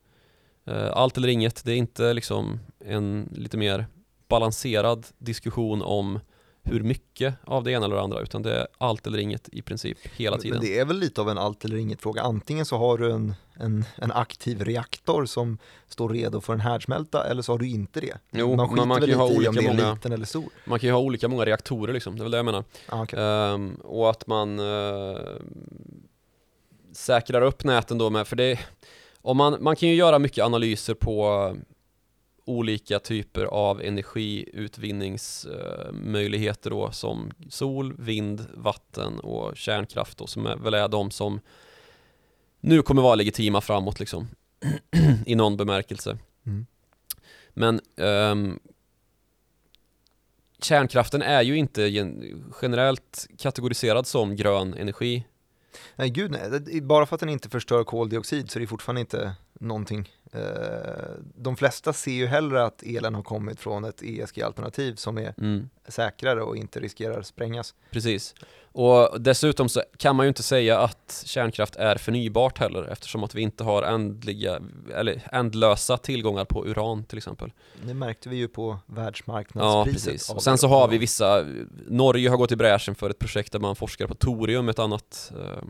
[0.65, 3.85] Eh, allt eller inget, det är inte liksom en lite mer
[4.27, 6.19] balanserad diskussion om
[6.69, 9.61] hur mycket av det ena eller det andra utan det är allt eller inget i
[9.61, 10.57] princip hela tiden.
[10.57, 12.21] Men det är väl lite av en allt eller inget fråga.
[12.21, 17.23] Antingen så har du en, en, en aktiv reaktor som står redo för en härdsmälta
[17.23, 18.17] eller så har du inte det.
[18.31, 20.49] Jo, man skiter man kan lite ha är många, liten eller stor.
[20.65, 22.63] Man kan ju ha olika många reaktorer liksom, det är väl det jag menar.
[22.89, 23.19] Ah, okay.
[23.19, 25.17] ehm, och att man uh,
[26.93, 28.59] säkrar upp näten då med, för det
[29.21, 31.55] om man, man kan ju göra mycket analyser på
[32.49, 40.73] olika typer av energiutvinningsmöjligheter då som sol, vind, vatten och kärnkraft då som är, väl
[40.73, 41.39] är de som
[42.59, 44.27] nu kommer vara legitima framåt liksom
[45.25, 46.17] i någon bemärkelse.
[46.45, 46.65] Mm.
[47.49, 48.59] Men um,
[50.61, 51.81] kärnkraften är ju inte
[52.61, 55.25] generellt kategoriserad som grön energi
[55.95, 59.35] Nej gud nej, bara för att den inte förstör koldioxid så är det fortfarande inte
[59.59, 60.09] någonting.
[60.31, 60.41] Eh,
[61.35, 65.69] de flesta ser ju hellre att elen har kommit från ett ESG-alternativ som är mm.
[65.87, 67.75] säkrare och inte riskerar sprängas.
[67.91, 68.35] Precis.
[68.71, 73.35] Och dessutom så kan man ju inte säga att kärnkraft är förnybart heller eftersom att
[73.35, 74.59] vi inte har ändliga,
[74.95, 77.51] eller ändlösa tillgångar på uran till exempel.
[77.85, 80.05] Det märkte vi ju på världsmarknadspriset.
[80.05, 80.29] Ja, precis.
[80.29, 81.45] Och sen så har vi vissa,
[81.87, 85.31] Norge har gått i bräschen för ett projekt där man forskar på torium, ett annat,
[85.35, 85.63] eh,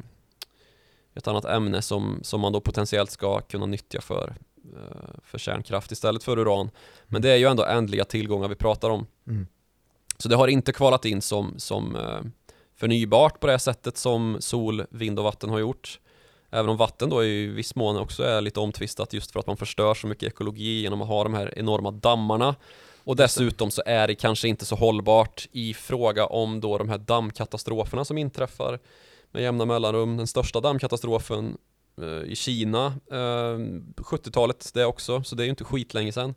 [1.20, 4.36] ett annat ämne som, som man då potentiellt ska kunna nyttja för,
[4.76, 6.70] eh, för kärnkraft istället för uran.
[7.06, 9.08] Men det är ju ändå ändliga tillgångar vi pratar om.
[9.28, 9.48] Mm.
[10.18, 12.22] Så det har inte kvalat in som, som eh,
[12.76, 16.00] förnybart på det sättet som sol, vind och vatten har gjort.
[16.52, 19.58] Även om vatten då i viss mån också är lite omtvistat just för att man
[19.58, 22.56] förstör så mycket ekologi genom att ha de här enorma dammarna.
[23.04, 26.98] Och dessutom så är det kanske inte så hållbart i fråga om då de här
[26.98, 28.80] dammkatastroferna som inträffar
[29.32, 30.18] med jämna mellanrum.
[30.18, 31.58] Den största dammkatastrofen
[32.02, 33.58] eh, i Kina, eh,
[33.96, 36.36] 70-talet det också, så det är ju inte skitlänge sedan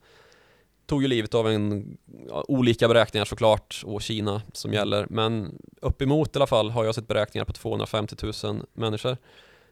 [0.87, 1.97] tog ju livet av en,
[2.29, 4.79] ja, olika beräkningar såklart och Kina som mm.
[4.79, 9.17] gäller men uppemot i alla fall har jag sett beräkningar på 250 000 människor.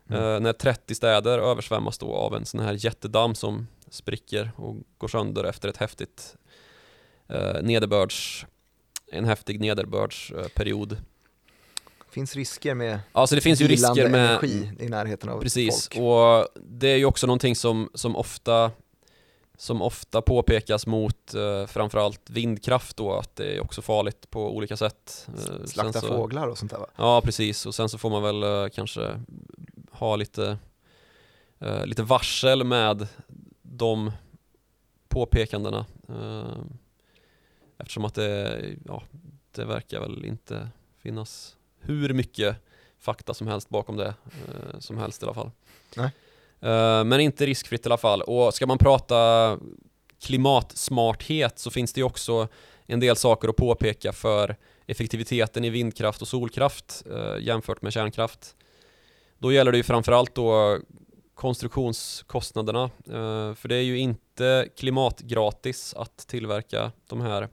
[0.08, 0.22] Mm.
[0.22, 5.08] Eh, när 30 städer översvämmas då av en sån här jättedamm som spricker och går
[5.08, 6.36] sönder efter ett häftigt
[7.28, 8.46] eh, nederbörds,
[9.12, 10.96] en häftig nederbördsperiod.
[12.10, 16.04] Finns risker med Alltså det finns ju risker med energi i närheten av precis, folk.
[16.04, 18.70] och det är ju också någonting som, som ofta
[19.60, 24.76] som ofta påpekas mot eh, framförallt vindkraft då, att det är också farligt på olika
[24.76, 25.28] sätt.
[25.28, 26.86] Eh, Slakta så, fåglar och sånt där va?
[26.96, 27.66] Ja, precis.
[27.66, 29.20] Och sen så får man väl eh, kanske
[29.92, 30.58] ha lite,
[31.58, 33.08] eh, lite varsel med
[33.62, 34.12] de
[35.08, 35.86] påpekandena.
[36.08, 36.58] Eh,
[37.78, 39.02] eftersom att det, ja,
[39.54, 40.68] det verkar väl inte
[40.98, 42.56] finnas hur mycket
[42.98, 44.14] fakta som helst bakom det,
[44.48, 45.50] eh, som helst i alla fall.
[45.96, 46.10] Nej.
[46.60, 48.22] Eh, men inte riskfritt i alla fall.
[48.22, 49.58] Och ska man prata
[50.20, 52.48] klimatsmarthet så finns det ju också
[52.86, 58.56] en del saker att påpeka för effektiviteten i vindkraft och solkraft uh, jämfört med kärnkraft.
[59.38, 60.78] Då gäller det ju framförallt då
[61.34, 62.84] konstruktionskostnaderna.
[62.84, 67.48] Uh, för det är ju inte klimatgratis att tillverka de här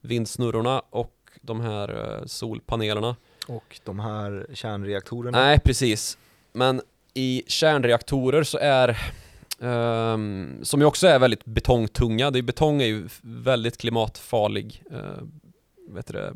[0.00, 3.16] vindsnurrorna och de här solpanelerna.
[3.48, 5.38] Och de här kärnreaktorerna.
[5.38, 6.18] Nej, precis.
[6.52, 6.80] Men
[7.14, 8.98] i kärnreaktorer så är
[9.58, 12.30] Um, som ju också är väldigt betongtunga.
[12.30, 15.22] Det är, betong är ju väldigt klimatfarlig uh,
[15.88, 16.34] vet det,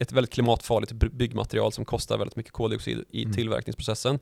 [0.00, 3.34] ett väldigt klimatfarligt byggmaterial som kostar väldigt mycket koldioxid i mm.
[3.34, 4.18] tillverkningsprocessen.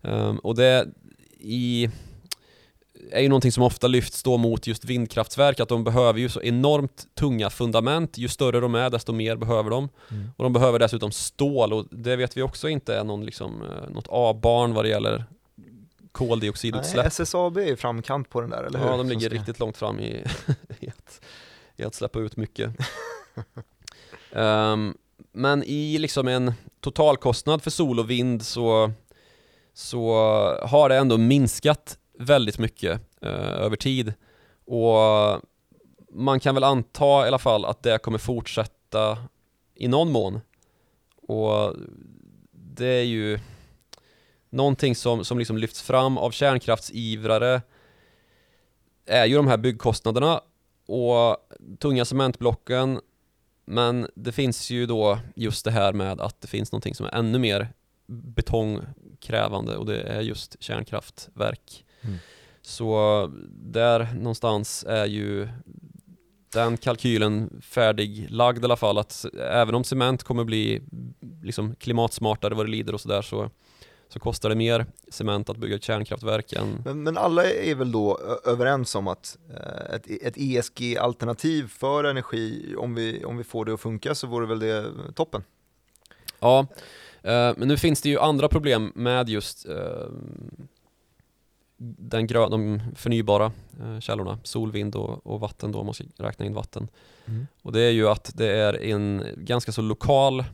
[0.00, 0.88] Um, och det
[1.38, 1.90] i
[3.10, 6.42] är ju någonting som ofta lyfts då mot just vindkraftverk, att de behöver ju så
[6.42, 8.18] enormt tunga fundament.
[8.18, 9.88] Ju större de är, desto mer behöver de.
[10.10, 10.30] Mm.
[10.36, 13.90] Och de behöver dessutom stål och det vet vi också inte är någon, liksom, eh,
[13.90, 15.24] något A-barn vad det gäller
[16.12, 16.96] koldioxidutsläpp.
[16.96, 18.86] Nej, SSAB är framkant på den där, eller hur?
[18.86, 19.38] Ja, de ligger ska...
[19.38, 20.24] riktigt långt fram i,
[20.80, 21.20] i, att,
[21.76, 22.70] i att släppa ut mycket.
[24.32, 24.96] um,
[25.32, 28.92] men i liksom en totalkostnad för sol och vind så,
[29.74, 30.14] så
[30.62, 34.12] har det ändå minskat väldigt mycket eh, över tid.
[34.64, 34.94] Och
[36.10, 39.18] man kan väl anta i alla fall att det kommer fortsätta
[39.74, 40.40] i någon mån.
[41.16, 41.74] Och
[42.52, 43.38] det är ju
[44.50, 47.62] någonting som, som liksom lyfts fram av kärnkraftsivrare
[49.06, 50.40] är ju de här byggkostnaderna
[50.86, 51.36] och
[51.78, 53.00] tunga cementblocken
[53.64, 57.14] men det finns ju då just det här med att det finns någonting som är
[57.14, 57.68] ännu mer
[58.06, 61.85] betongkrävande och det är just kärnkraftverk.
[62.06, 62.18] Mm.
[62.62, 65.48] Så där någonstans är ju
[66.52, 70.82] den kalkylen färdiglagd i alla fall att även om cement kommer bli
[71.42, 73.50] liksom klimatsmartare vad det lider och sådär så,
[74.08, 77.92] så kostar det mer cement att bygga ett kärnkraftverk än Men, men alla är väl
[77.92, 83.64] då överens om att eh, ett, ett ESG-alternativ för energi, om vi, om vi får
[83.64, 85.44] det att funka så vore väl det toppen?
[86.40, 86.66] Ja,
[87.22, 90.06] eh, men nu finns det ju andra problem med just eh,
[91.78, 96.04] den grö- de förnybara eh, källorna, sol, vind och, och vatten då, om man ska
[96.18, 96.88] räkna in vatten.
[97.62, 100.44] Och det är ju att det är en ganska så lokal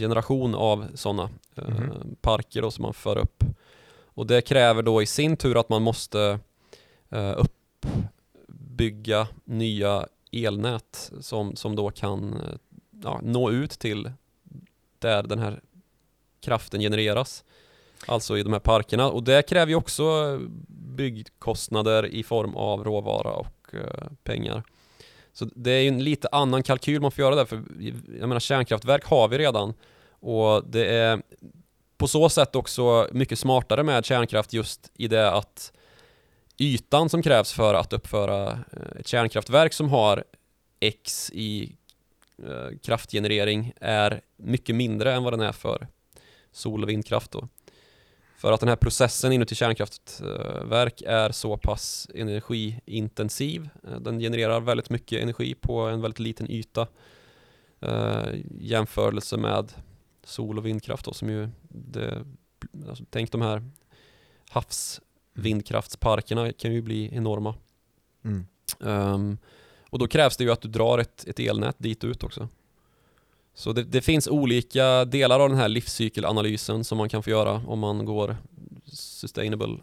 [0.00, 2.16] generation av sådana eh, Mhm.
[2.20, 3.44] parker då som man för upp.
[4.04, 6.38] Och det kräver då i sin tur att man måste
[7.10, 7.34] eh,
[8.46, 12.54] uppbygga nya elnät som, som då kan eh,
[13.04, 14.12] ja, nå ut till
[14.98, 15.60] där den här
[16.40, 17.44] kraften genereras.
[18.06, 23.32] Alltså i de här parkerna och det kräver ju också byggkostnader i form av råvara
[23.32, 24.62] och eh, pengar.
[25.32, 27.62] Så det är ju en lite annan kalkyl man får göra där för
[28.20, 29.74] jag menar kärnkraftverk har vi redan
[30.10, 31.22] och det är
[31.98, 35.72] på så sätt också mycket smartare med kärnkraft just i det att
[36.58, 40.24] ytan som krävs för att uppföra eh, ett kärnkraftverk som har
[40.80, 41.76] X i
[42.38, 45.86] eh, kraftgenerering är mycket mindre än vad den är för
[46.52, 47.48] sol och vindkraft då.
[48.40, 53.68] För att den här processen inuti kärnkraftverk är så pass energiintensiv.
[53.84, 56.86] Eh, Den genererar väldigt mycket energi på en väldigt liten yta.
[57.80, 58.28] Eh,
[58.60, 59.72] jämförelse med
[60.24, 62.24] sol och vindkraft då, som ju det,
[62.88, 63.70] alltså, tänk de här
[64.48, 67.54] havsvindkraftsparkerna kan ju bli enorma.
[68.24, 68.46] Mm.
[68.84, 69.38] Ehm,
[69.90, 72.48] och då krävs det ju att du drar ett, ett elnät dit ut också.
[73.60, 77.62] Så det, det finns olika delar av den här livscykelanalysen som man kan få göra
[77.66, 78.36] om man går
[78.92, 79.76] sustainable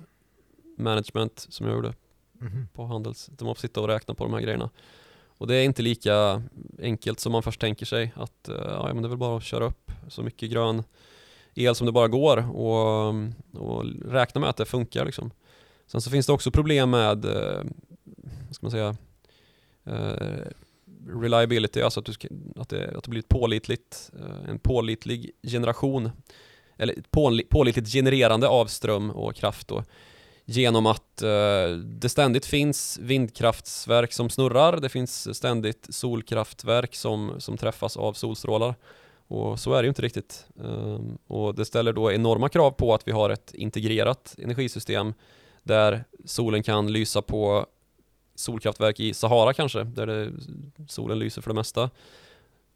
[0.77, 1.93] management som jag gjorde
[2.39, 2.67] Mhm.
[2.73, 3.25] på Handels.
[3.37, 4.69] Där man får sitta och räkna på de här grejerna.
[5.37, 6.43] Och det är inte lika
[6.81, 9.43] enkelt som man först tänker sig att eh, ja, men det är väl bara att
[9.43, 10.83] köra upp så mycket grön
[11.53, 13.07] el som det bara går och,
[13.53, 15.31] och räkna med att det funkar liksom.
[15.87, 17.63] Sen så finns det också problem med, eh,
[18.47, 18.95] vad ska man säga,
[19.85, 20.47] eh,
[21.08, 25.32] reliability, alltså att, du ska, att, det, att det blir ett pålitligt, eh, en pålitlig
[25.48, 26.10] generation,
[26.78, 27.12] eller ett
[27.50, 29.84] pålitligt genererande av ström och kraft då,
[30.46, 37.58] genom att eh, det ständigt finns vindkraftsverk som snurrar, det finns ständigt solkraftverk som, som
[37.58, 38.76] träffas av solstrålar.
[39.28, 40.46] Och så är det ju inte riktigt.
[40.63, 45.13] Ehm, och det ställer då enorma krav på att vi har ett integrerat energisystem
[45.63, 47.65] där solen kan lysa på
[48.39, 50.32] solkraftverk i Sahara kanske, där det,
[50.88, 51.89] solen lyser för det mesta.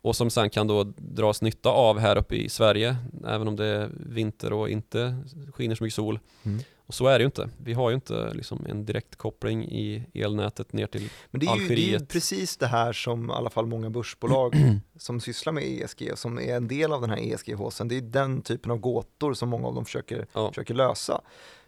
[0.02, 2.96] Och som sen kan då dras nytta av här uppe i Sverige,
[3.28, 5.18] även om det är vinter och inte
[5.54, 6.20] skiner så mycket sol.
[6.44, 6.64] Mm.
[6.86, 7.50] Och så är det ju inte.
[7.58, 11.68] Vi har ju inte liksom en direktkoppling i elnätet ner till Men det är, ju,
[11.68, 12.10] det är ju Algeriet.
[12.10, 14.56] precis det här som i alla fall många börsbolag
[14.98, 18.02] som sysslar med ESG och som är en del av den här ESG-håsen, det är
[18.02, 20.50] den typen av gåtor som många av dem försöker, Ja.
[20.50, 21.22] försöker lösa.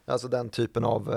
[0.05, 1.13] Alltså den typen av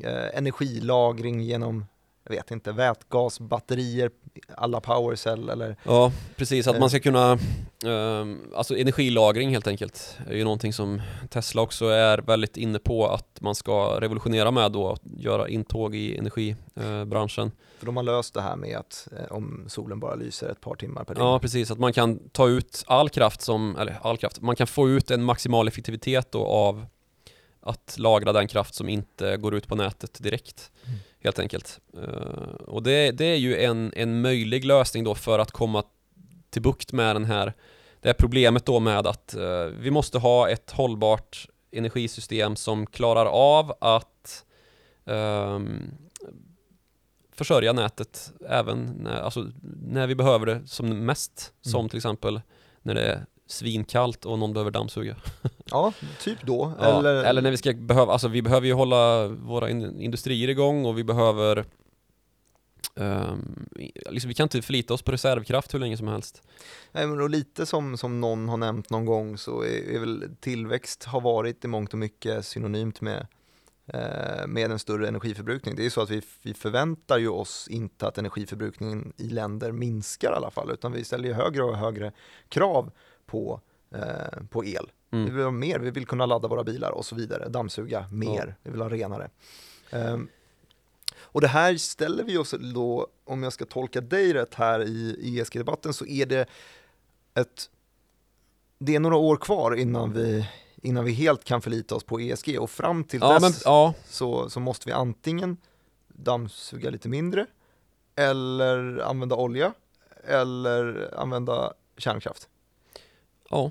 [0.00, 1.86] eh, energilagring genom,
[2.28, 4.10] jag vet inte, vätgasbatterier,
[4.56, 6.66] alla powercell eller Ja, precis.
[6.66, 6.80] Att Eh.
[6.80, 7.38] man ska kunna,
[7.86, 13.06] ehm, alltså energilagring helt enkelt, är ju någonting som Tesla också är väldigt inne på
[13.08, 17.50] att man ska revolutionera med då, att göra intåg i energibranschen.
[17.78, 20.74] För de har löst det här med att eh, om solen bara lyser ett par
[20.74, 21.26] timmar per dygn.
[21.26, 21.70] Ja, precis.
[21.70, 25.10] Att man kan ta ut all kraft som, eller all kraft, man kan få ut
[25.10, 26.86] en maximal effektivitet då av
[27.60, 30.70] att lagra den kraft som inte går ut på nätet direkt.
[30.86, 30.98] Mm.
[31.20, 31.80] Helt enkelt.
[31.94, 35.84] Eh, och det, det är ju en, en möjlig lösning då för att komma
[36.50, 37.52] till bukt med den här,
[38.00, 43.26] det här problemet då med att eh, vi måste ha ett hållbart energisystem som klarar
[43.26, 44.44] av att
[45.06, 45.90] ehm,
[47.32, 49.50] försörja nätet även när, alltså,
[49.82, 51.52] när vi behöver det som mest.
[51.60, 51.88] Som Mm.
[51.88, 52.40] till exempel
[52.82, 55.16] när det svinkallt och någon behöver dammsuga.
[55.70, 56.72] Ja, typ då.
[56.80, 60.48] Ja, eller, eller, när vi ska behöva, alltså vi behöver ju hålla våra in, industrier
[60.48, 61.64] igång och vi behöver
[62.94, 63.68] ehm,
[64.10, 66.42] liksom, vi kan inte förlita oss på reservkraft hur länge som helst.
[66.92, 70.36] Nej, men och lite som, som någon har nämnt någon gång så är, är väl
[70.40, 73.26] tillväxt har varit i mångt och mycket synonymt med
[73.86, 75.76] eh, med en större energiförbrukning.
[75.76, 80.32] Det är så att vi, vi förväntar ju oss inte att energiförbrukningen i länder minskar
[80.32, 82.12] i alla fall, utan vi ställer ju högre och högre
[82.48, 82.90] krav
[83.28, 83.60] på,
[83.94, 84.90] eh, på el.
[85.10, 85.24] Mm.
[85.24, 88.46] Vi vill ha mer, vi vill kunna ladda våra bilar och så vidare, dammsuga mer,
[88.46, 88.54] Ja.
[88.62, 89.30] vi vill ha renare.
[89.90, 90.28] Ehm,
[91.20, 95.16] och det här ställer vi oss då, om jag ska tolka dig rätt här i
[95.38, 96.46] ESG-debatten, så är det
[97.34, 97.70] ett,
[98.78, 100.48] det är några år kvar innan vi,
[100.82, 103.94] innan vi helt kan förlita oss på ESG och fram till Ja, dess men, ja,
[104.06, 105.56] så, så måste vi antingen
[106.08, 107.46] dammsuga lite mindre
[108.16, 109.72] eller använda olja
[110.24, 112.48] eller använda kärnkraft.
[113.50, 113.70] Ja.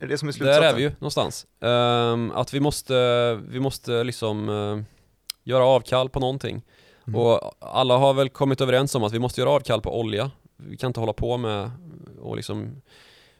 [0.00, 0.62] Är det som är slutsatsen?
[0.62, 1.46] Där är vi ju någonstans.
[1.60, 4.82] Ehm, att vi måste, vi måste liksom eh,
[5.42, 6.62] göra avkall på någonting.
[7.06, 7.20] Mm.
[7.20, 10.30] Och alla har väl kommit överens om att vi måste göra avkall på olja.
[10.56, 11.70] Vi kan inte hålla på med
[12.20, 12.82] och liksom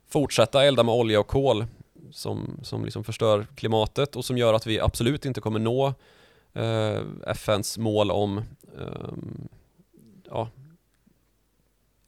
[0.08, 1.66] fortsätta elda med olja och kol
[2.10, 5.94] som, som liksom förstör klimatet och som gör att vi absolut inte kommer nå
[6.52, 8.38] eh, FNs mål om
[8.78, 9.48] ehm,
[10.30, 10.48] ja,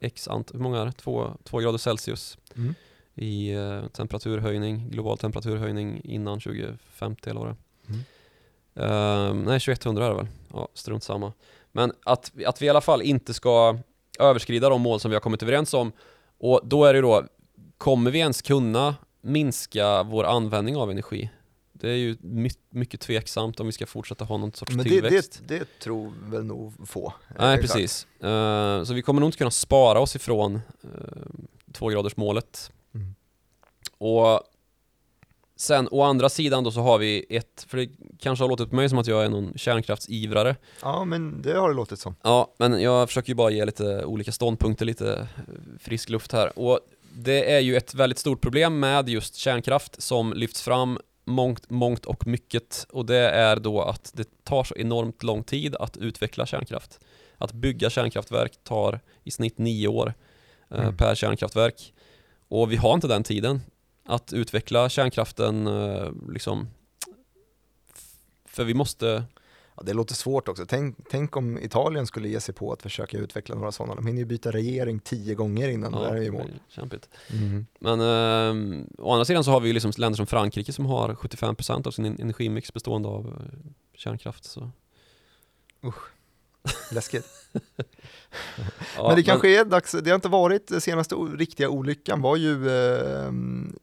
[0.01, 0.93] x ant, hur många är det?
[0.93, 2.75] Två, två grader Celsius Mm.
[3.15, 7.93] I eh, temperaturhöjning, global temperaturhöjning innan 2050 eller vad det är.
[7.93, 8.05] Mm.
[8.75, 10.27] Ehm, nej, 2100 är det väl?
[10.53, 11.33] Ja, strunt samma.
[11.73, 13.79] Men att, att vi i alla fall inte ska
[14.19, 15.93] överskrida de mål som vi har kommit överens om.
[16.39, 17.25] Och då är det då,
[17.79, 21.31] kommer vi ens kunna minska vår användning av energi?
[21.73, 24.91] Det är ju my mycket tveksamt om vi ska fortsätta ha någon sorts Men det,
[24.91, 25.43] tillväxt.
[25.47, 27.13] det, det tror väl nog få.
[27.39, 28.07] Nej, Eh, precis.
[28.21, 30.61] Eh, så vi kommer nog inte kunna spara oss ifrån uh,
[31.73, 32.73] tvågradersmålet.
[33.99, 34.41] Och
[35.57, 37.89] sen å andra sidan då så har vi ett, för det
[38.21, 40.57] kanske har låtit på mig som att jag är någon kärnkraftsivrare.
[40.83, 42.17] Ja, men det har det låtit som.
[42.23, 45.45] Ja, men jag försöker ju bara ge lite olika ståndpunkter, lite eh,
[45.81, 46.59] frisk luft här.
[46.59, 46.81] Och
[47.17, 52.05] det är ju ett väldigt stort problem med just kärnkraft som lyfts fram mångt, mångt
[52.05, 52.87] och mycket.
[52.91, 57.01] Och det är då att det tar så enormt lång tid att utveckla kärnkraft.
[57.39, 60.15] Att bygga kärnkraftverk tar i snitt nio år
[60.71, 60.97] eh, Mm.
[60.97, 61.93] per kärnkraftverk.
[62.49, 63.61] Och vi har inte den tiden
[64.05, 66.69] att utveckla kärnkraften eh, liksom.
[68.45, 69.25] För vi måste
[69.77, 70.67] Ja, det låter svårt också.
[70.67, 73.95] Tänk, tänk om Italien skulle ge sig på att försöka utveckla några sådana.
[73.95, 76.51] De hinner ju byta regering tio gånger innan det där är i mål.
[76.69, 77.09] kämpigt.
[77.33, 77.67] Mm.
[77.79, 81.15] Men eh, å andra sidan så har vi ju liksom länder som Frankrike som har
[81.15, 84.45] 75% av sin en- energimix bestående av eh, kärnkraft.
[84.45, 84.71] Så.
[86.93, 87.27] Läskigt.
[88.97, 92.37] Ja, men det kanske är dags, det har inte varit, den senaste riktiga olyckan var
[92.37, 93.33] ju eh,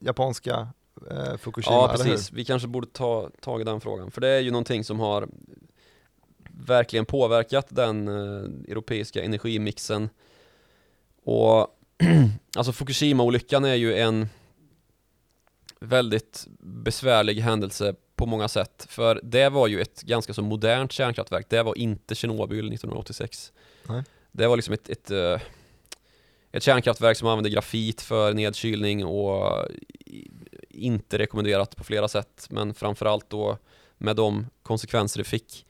[0.00, 0.68] japanska
[1.10, 2.32] eh, Fukushima, Ja, precis.
[2.32, 4.10] Vi kanske borde ta tag i den frågan.
[4.10, 5.28] För det är ju någonting som har
[6.66, 10.08] verkligen påverkat den eh, europeiska energimixen.
[11.24, 11.78] Och
[12.56, 14.28] alltså Fukushima-olyckan är ju en
[15.80, 18.86] väldigt besvärlig händelse på många sätt.
[18.88, 21.46] För det var ju ett ganska så modernt kärnkraftverk.
[21.48, 23.52] Det var inte Tjernobyl 1986.
[23.88, 24.02] Nej.
[24.32, 25.40] Det var liksom ett, ett, eh,
[26.52, 29.68] ett kärnkraftverk som använde grafit för nedkylning och
[30.06, 30.30] i-
[30.68, 32.46] inte rekommenderat på flera sätt.
[32.50, 33.58] Men framförallt då
[33.98, 35.66] med de konsekvenser det fick.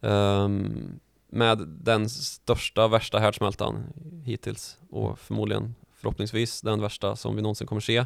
[0.00, 3.84] Ehm, med den största, värsta härdsmältan
[4.24, 8.04] hittills och förmodligen förhoppningsvis den värsta som vi någonsin kommer se.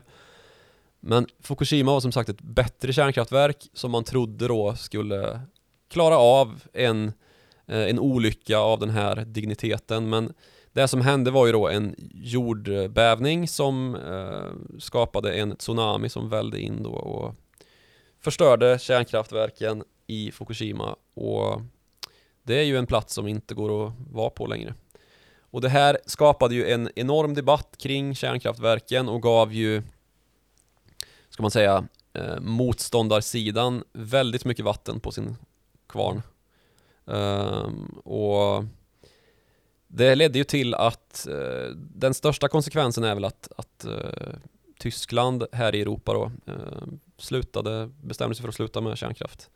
[1.00, 5.40] Men Fukushima var som sagt ett bättre kärnkraftverk som man trodde då skulle
[5.88, 7.12] klara av en,
[7.66, 10.08] eh, en olycka av den här digniteten.
[10.08, 10.32] Men
[10.72, 16.60] det som hände var ju då en jordbävning som eh, skapade en tsunami som vällde
[16.60, 17.34] in då och
[18.20, 20.96] förstörde kärnkraftverken i Fukushima.
[21.14, 21.62] Och
[22.42, 24.74] det är ju en plats som inte går att vara på längre.
[25.40, 29.82] Och det här skapade ju en enorm debatt kring kärnkraftverken och gav ju,
[31.40, 35.36] ska man säga, eh, motståndarsidan väldigt mycket vatten på sin
[35.86, 36.22] kvarn.
[37.06, 38.64] Ehm, och
[39.86, 44.34] det ledde ju till att eh, den största konsekvensen är väl att, att eh,
[44.78, 46.82] Tyskland här i Europa då eh,
[47.18, 49.50] slutade, bestämde sig för att sluta med kärnkraft.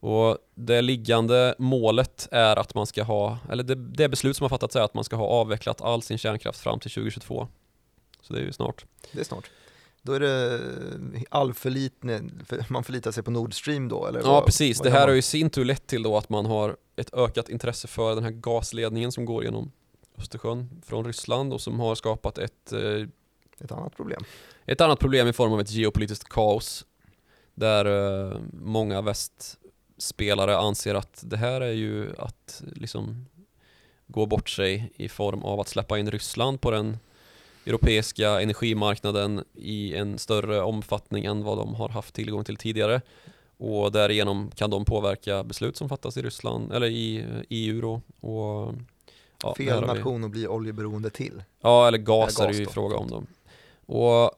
[0.00, 4.48] Och det liggande målet är att man ska ha, eller det, det beslut som har
[4.48, 7.48] fattats är att man ska ha avvecklat all sin kärnkraft fram till 2022.
[8.22, 8.84] Så det är ju snart.
[9.12, 9.50] Det är snart.
[10.02, 10.60] Då är det
[11.30, 14.20] all förlitning, för man förlitar sig på Nord Stream då eller?
[14.20, 15.08] Ja vad- precis, vad det här man?
[15.08, 18.14] har ju i sin tur lett till då att man har ett ökat intresse för
[18.14, 19.72] den här gasledningen som går genom
[20.18, 23.06] Östersjön från Ryssland och som har skapat ett, eh,
[23.60, 24.22] Ett annat problem.
[24.66, 26.84] ett annat problem i form av ett geopolitiskt kaos
[27.54, 27.84] där
[28.32, 33.26] eh, många västspelare anser att det här är ju att liksom
[34.06, 36.98] gå bort sig i form av att släppa in Ryssland på den
[37.66, 43.00] europeiska energimarknaden i en större omfattning än vad de har haft tillgång till tidigare.
[43.56, 48.00] och därigenom kan de påverka beslut som fattas i Ryssland, eller i EU då.
[48.28, 48.74] Och,
[49.42, 51.42] ja, Fel nation att bli oljeberoende till.
[51.60, 53.24] Ja, eller gas, eller gas är det ju fråga om då.
[53.94, 54.30] Och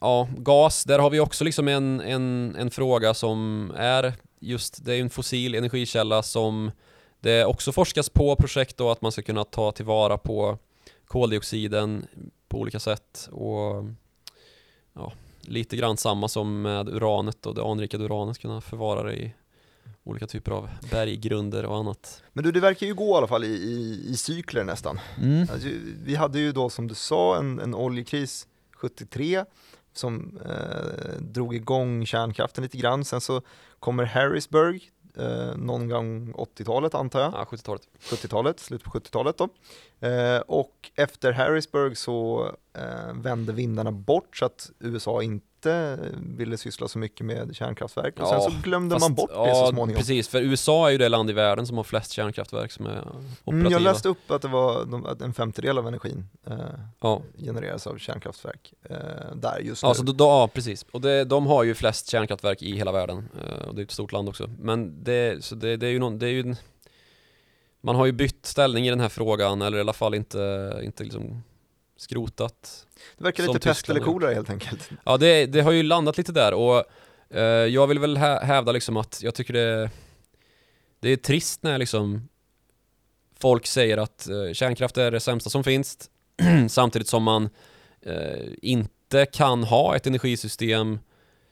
[0.00, 4.94] ja, gas, där har vi också liksom en, en, en fråga som är just, det
[4.94, 6.70] är en fossil energikälla som
[7.20, 10.58] det också forskas på projekt då att man ska kunna ta tillvara på
[11.10, 12.06] koldioxiden
[12.48, 13.84] på olika sätt och
[14.92, 19.34] ja, lite grann samma som med uranet och det anrikade uranet kunna förvara det i
[20.04, 22.22] olika typer av berggrunder och annat.
[22.32, 25.00] Men du, det verkar ju gå i alla fall i, i, i cykler nästan.
[25.18, 25.40] Mm.
[25.52, 25.68] Alltså,
[26.04, 29.44] vi hade ju då som du sa en, en oljekris 73
[29.92, 33.04] som eh, drog igång kärnkraften lite grann.
[33.04, 33.42] Sen så
[33.78, 37.32] kommer Harrisburg eh, någon gång 80-talet antar jag.
[37.32, 37.82] Ja, 70-talet.
[38.00, 39.48] 70-talet, slutet på 70-talet då.
[40.00, 45.98] Eh, och efter Harrisburg så eh, vände vindarna bort så att USA inte
[46.36, 49.54] ville syssla så mycket med kärnkraftverk och ja, sen så glömde fast, man bort det
[49.54, 49.98] så småningom.
[49.98, 53.00] Precis, för USA är ju det land i världen som har flest kärnkraftverk som är
[53.00, 53.50] operativa.
[53.50, 56.56] Mm, jag läste upp att det var att en femtedel av energin eh,
[57.00, 57.22] ja.
[57.38, 58.96] genereras av kärnkraftverk eh,
[59.34, 59.88] där just nu.
[59.88, 60.86] Ja, så då, då, ja precis.
[60.92, 63.90] Och det, de har ju flest kärnkraftverk i hela världen eh, och det är ett
[63.90, 64.50] stort land också.
[64.58, 66.54] Men det, så det, det är ju någon, det är ju
[67.80, 71.04] man har ju bytt ställning i den här frågan eller i alla fall inte, inte
[71.04, 71.42] liksom
[71.96, 72.86] skrotat
[73.18, 74.90] Det verkar lite pest eller kolera helt enkelt.
[75.04, 76.84] Ja det, det, har ju landat lite där och
[77.30, 79.90] eh, jag vill väl hävda liksom att jag tycker det
[81.00, 82.28] Det är trist när liksom
[83.38, 86.10] Folk säger att eh, kärnkraft är det sämsta som finns
[86.68, 87.48] Samtidigt som man
[88.02, 90.98] eh, inte kan ha ett energisystem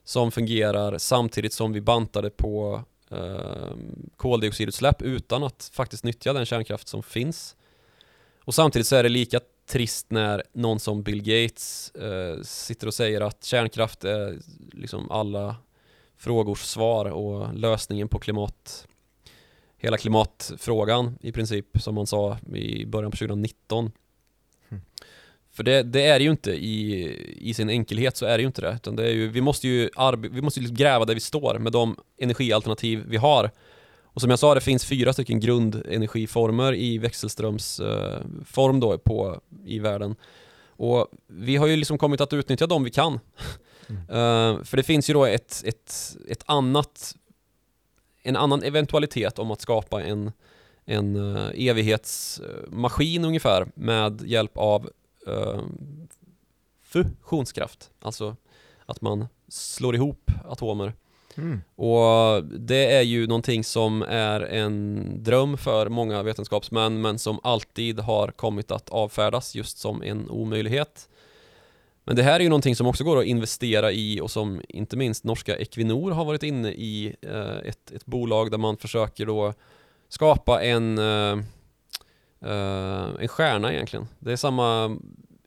[0.04, 3.70] som fungerar samtidigt som vi bantade på eh,
[4.16, 7.56] koldioxidutsläpp utan att faktiskt nyttja den kärnkraft som finns.
[8.44, 12.94] Och samtidigt så är det lika trist när någon som Bill Gates eh, sitter och
[12.94, 14.38] säger att kärnkraft är
[14.72, 15.56] liksom alla
[16.16, 18.86] frågors svar och lösningen på klimat
[19.78, 23.92] hela klimatfrågan i princip som man sa i början på 2019 mm.
[24.68, 24.80] Hm.
[25.58, 28.60] För det, det, är ju inte i, i sin enkelhet så är det ju inte
[28.60, 29.90] det utan det är ju, vi måste ju,
[30.30, 33.50] vi måste ju gräva där vi står med de energialternativ vi har
[34.04, 39.78] och som jag sa, det finns fyra stycken grundenergiformer i växelströmsform eh, då på, i
[39.78, 40.16] världen.
[40.66, 43.20] Och vi har ju liksom kommit att utnyttja dem vi kan.
[43.88, 44.00] Mm.
[44.02, 47.14] uh, för det finns ju då ett, ett, ett annat,
[48.22, 50.32] en annan eventualitet om att skapa en,
[50.84, 54.90] en uh, evighetsmaskin ungefär med hjälp av
[55.28, 55.60] uh,
[56.82, 57.90] fusionskraft.
[58.00, 58.36] Alltså
[58.86, 60.92] att man slår ihop atomer
[61.38, 61.60] Mm.
[61.76, 68.00] Och det är ju någonting som är en dröm för många vetenskapsmän men som alltid
[68.00, 71.08] har kommit att avfärdas just som en omöjlighet.
[72.04, 74.96] Men det här är ju någonting som också går att investera i och som inte
[74.96, 79.54] minst norska Equinor har varit inne i eh, ett, ett bolag där man försöker då
[80.08, 81.36] skapa en, eh,
[82.44, 84.08] Uh, en stjärna egentligen.
[84.18, 84.98] Det är samma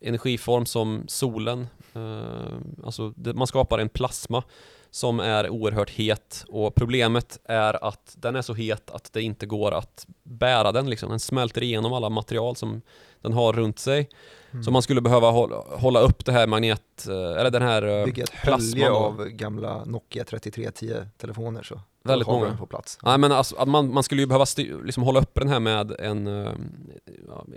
[0.02, 1.68] energiform som solen.
[1.94, 4.44] Eh, alltså man skapar en plasma
[4.92, 9.46] som är oerhört het och problemet är att den är så het att det inte
[9.46, 11.10] går att bära den liksom.
[11.10, 12.82] Den smälter igenom alla material som
[13.22, 14.10] den har runt sig.
[14.52, 14.64] Mm.
[14.64, 15.32] Så man skulle behöva
[15.78, 19.86] hålla, upp det här magnet, eh, eller den här eh, Bygga ett hölje av gamla
[19.86, 22.58] Nokia 3310 telefoner så Väldigt många.
[22.58, 23.00] på plats.
[23.04, 24.46] Nej men alltså, man, man skulle ju behöva
[24.84, 26.52] liksom hålla uppe den här med en, eh,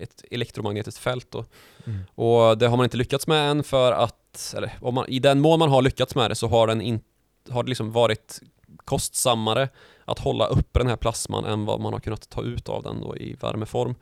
[0.00, 1.44] ett elektromagnetiskt fält då.
[1.86, 2.00] Mm.
[2.14, 5.58] Och det har man inte lyckats med än för att, eller man, i den mån
[5.58, 7.13] man har lyckats med det så har den inte
[7.50, 8.40] har det liksom varit
[8.84, 9.68] kostsammare
[10.04, 13.00] att hålla uppe den här plasman än vad man har kunnat ta ut av den
[13.00, 13.94] då i värmeform.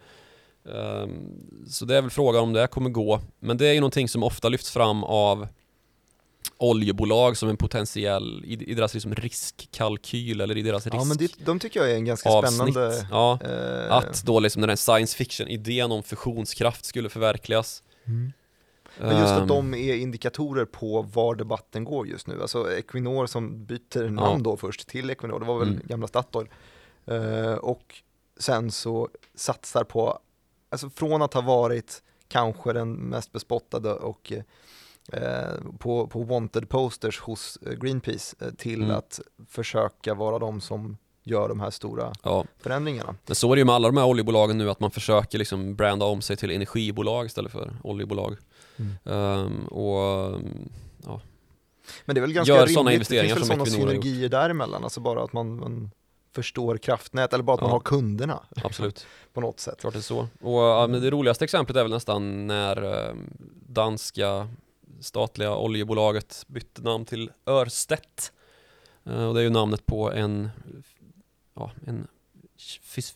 [0.64, 3.20] Um, så det är väl frågan om det kommer gå.
[3.40, 5.48] Men det är ju någonting som ofta lyfts fram av
[6.58, 11.32] oljebolag som en potentiell, i, deras liksom riskkalkyl eller i deras risk Ja men det,
[11.44, 12.74] de tycker jag är en ganska avsnitt.
[12.74, 13.92] spännande Ja, eh...
[13.92, 18.32] att då liksom den här science fiction idén om fusionskraft skulle förverkligas mm.
[18.98, 19.80] Men just att de ehm.
[19.80, 22.42] är indikatorer på var debatten går just nu.
[22.42, 24.40] Alltså Equinor som byter namn ja.
[24.44, 25.82] då först till Equinor, det var väl mm.
[25.84, 26.48] gamla Statoil.
[27.10, 28.02] Uh, och
[28.36, 30.18] sen så satsar på,
[30.68, 34.32] alltså från att ha varit kanske den mest bespottade och
[35.12, 38.96] uh, på, på wanted posters hos Greenpeace uh, till mm.
[38.96, 42.44] att försöka vara de som gör de här stora ja.
[42.58, 43.14] förändringarna.
[43.26, 45.74] Men så är det ju med alla de här oljebolagen nu att man försöker liksom
[45.74, 48.36] branda om sig till energibolag istället för oljebolag.
[48.76, 48.96] Mm.
[49.04, 50.40] Um, och
[51.04, 51.20] ja.
[52.04, 55.00] Men det är väl ganska Gör rimligt, investeringar det finns väl sådana synergier däremellan, alltså
[55.00, 55.90] bara att man, man
[56.34, 57.64] förstår kraftnät eller bara att ja.
[57.64, 58.40] man har kunderna.
[58.64, 59.06] Absolut.
[59.32, 59.80] på något sätt.
[59.80, 60.28] Klart det är så.
[60.40, 63.14] Och det roligaste exemplet är väl nästan när eh,
[63.68, 64.48] danska
[65.00, 68.32] statliga oljebolaget bytte namn till Örstedt
[69.04, 70.50] Eh, och det är ju namnet på en,
[71.54, 72.06] ja, en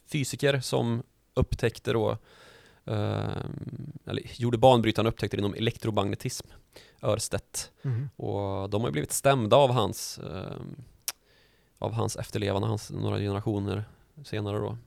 [0.06, 1.02] fysiker som
[1.34, 2.10] upptäckte då,
[2.84, 3.44] eh,
[4.06, 6.46] eller gjorde banbrytande upptäckter inom elektromagnetism,
[7.02, 7.70] Örstedt.
[7.82, 8.08] Mm.
[8.16, 10.56] Och de har blivit stämda av hans, eh,
[11.78, 13.84] av hans efterlevande, hans, några generationer
[14.24, 14.78] senare då.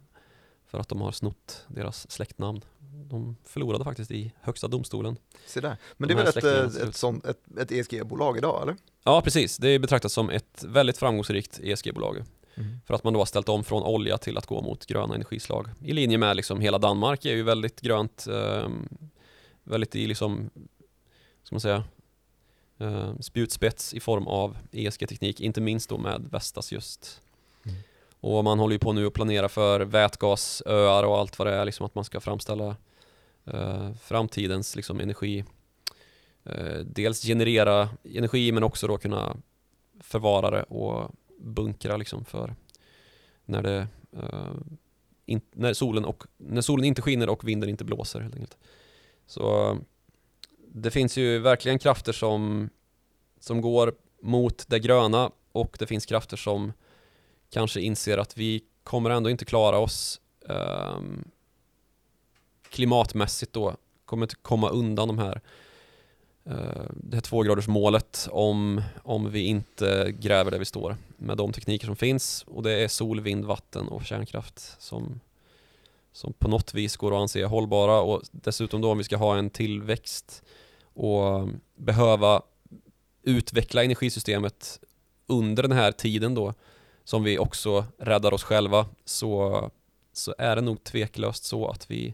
[0.66, 2.62] För att de har snott deras släktnamn.
[3.10, 5.18] De förlorade faktiskt i högsta domstolen.
[5.45, 5.78] Se där.
[5.97, 8.76] Men det är väl ett, ett, sånt, ett, ett ESG-bolag idag eller?
[9.04, 12.24] Ja precis, det är betraktat som ett väldigt framgångsrikt ESG-bolag.
[12.60, 12.82] Mm.
[12.86, 15.70] För att man då har ställt om från olja till att gå mot gröna energislag.
[15.82, 18.70] I linje med liksom hela Danmark är ju väldigt grönt, eh,
[19.64, 20.49] väldigt i liksom,
[21.43, 21.84] ska man säga,
[22.80, 27.22] eh, spjutspets i form av ESG-teknik, inte minst då med Vestas just.
[27.66, 27.78] Mm.
[28.20, 31.66] Och man håller ju på nu att planera för vätgasöar och allt vad det är,
[31.66, 32.76] liksom att man ska framställa
[33.45, 35.43] eh, framtidens liksom, energi.
[36.43, 39.38] Eh, dels generera energi men också då kunna
[39.99, 42.56] förvara det och bunkra liksom för
[43.46, 44.56] när, det, uh,
[45.26, 48.58] in, när, solen och, när solen inte skiner och vinden inte blåser helt enkelt.
[49.28, 49.78] Så
[50.68, 52.70] det finns ju verkligen krafter som,
[53.40, 56.74] som går mot det gröna och det finns krafter som
[57.50, 61.32] kanske inser att vi kommer ändå inte klara oss um,
[62.70, 63.76] klimatmässigt då,
[64.06, 65.42] kommer inte komma undan de här
[66.50, 71.86] Eh, det här tvågradersmålet om, om vi inte gräver där vi står med de tekniker
[71.86, 72.45] som finns.
[72.47, 75.20] Och det är sol, vind, vatten och kärnkraft som,
[76.12, 78.00] som på något vis går att anse hållbara.
[78.02, 80.43] Och dessutom då om vi ska ha en tillväxt
[80.93, 82.41] och behöva
[83.24, 84.80] utveckla energisystemet
[85.28, 86.54] under den här tiden då
[87.04, 89.70] som vi också räddar oss själva så,
[90.14, 92.14] så är det nog tveklöst så att vi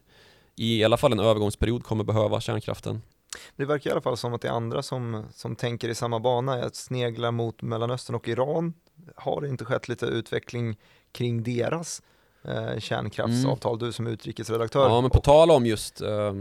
[0.56, 3.02] i alla fall en övergångsperiod kommer behöva kärnkraften
[3.56, 6.20] det verkar i alla fall som att det är andra som, som tänker i samma
[6.20, 8.74] bana, att snegla mot Mellanöstern och Iran.
[9.16, 10.76] Har det inte skett lite utveckling
[11.12, 12.02] kring deras
[12.44, 13.86] eh, kärnkraftsavtal, mm.
[13.86, 14.90] du som utrikesredaktör?
[14.90, 16.34] Ja, men på tal om just eh,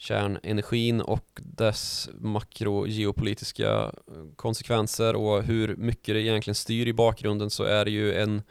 [0.00, 3.92] kärnenergin och dess makrogeopolitiska
[4.36, 8.42] konsekvenser och hur mycket det egentligen styr i bakgrunden så är det ju en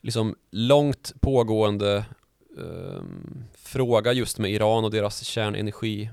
[0.00, 2.04] liksom långt pågående
[2.58, 3.02] eh,
[3.54, 6.10] fråga just med Iran och deras kärnenergi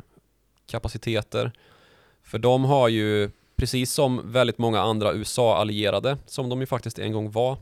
[0.72, 1.51] kapaciteter.
[2.24, 7.11] För de har ju, precis som väldigt många andra USA-allierade, som de ju faktiskt en
[7.11, 7.57] gång var,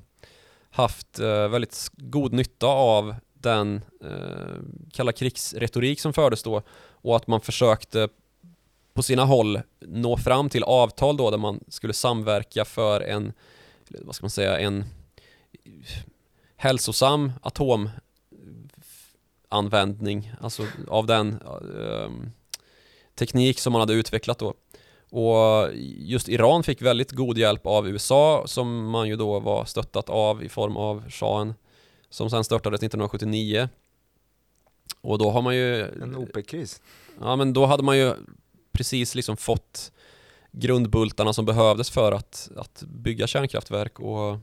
[0.69, 4.55] haft eh, väldigt god nytta av den eh,
[4.91, 6.61] kalla krigsretorik som fördes då
[7.01, 8.09] och att man försökte
[8.93, 13.33] på sina håll nå fram till avtal då där man skulle samverka för en,
[13.89, 14.85] vad ska man säga, en
[16.55, 22.31] hälsosam atomanvändning, alltså av den um,
[23.19, 24.53] teknik som man hade utvecklat då.
[25.11, 30.09] Och just Iran fick väldigt god hjälp av USA som man ju då var stöttat
[30.09, 31.53] av i form av shahen
[32.09, 33.69] som sen störtades 1979.
[35.01, 35.81] Och då har man ju...
[35.81, 36.81] En OPEC-kris?
[37.21, 38.13] Ja men då hade man ju
[38.71, 39.91] precis liksom fått
[40.51, 44.37] grundbultarna som behövdes för att, att bygga kärnkraftverk och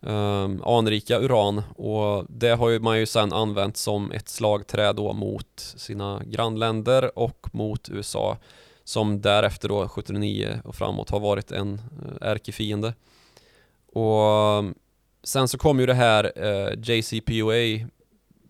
[0.00, 5.12] um, anrika uran och det har ju man ju sen använt som ett slagträ då
[5.12, 8.36] mot sina grannländer och mot USA
[8.84, 12.94] som därefter då 79 och framåt har varit en eh, ärkefiende.
[13.92, 14.74] Och ehm,
[15.22, 17.88] sen så kom ju det här eh, JCPOA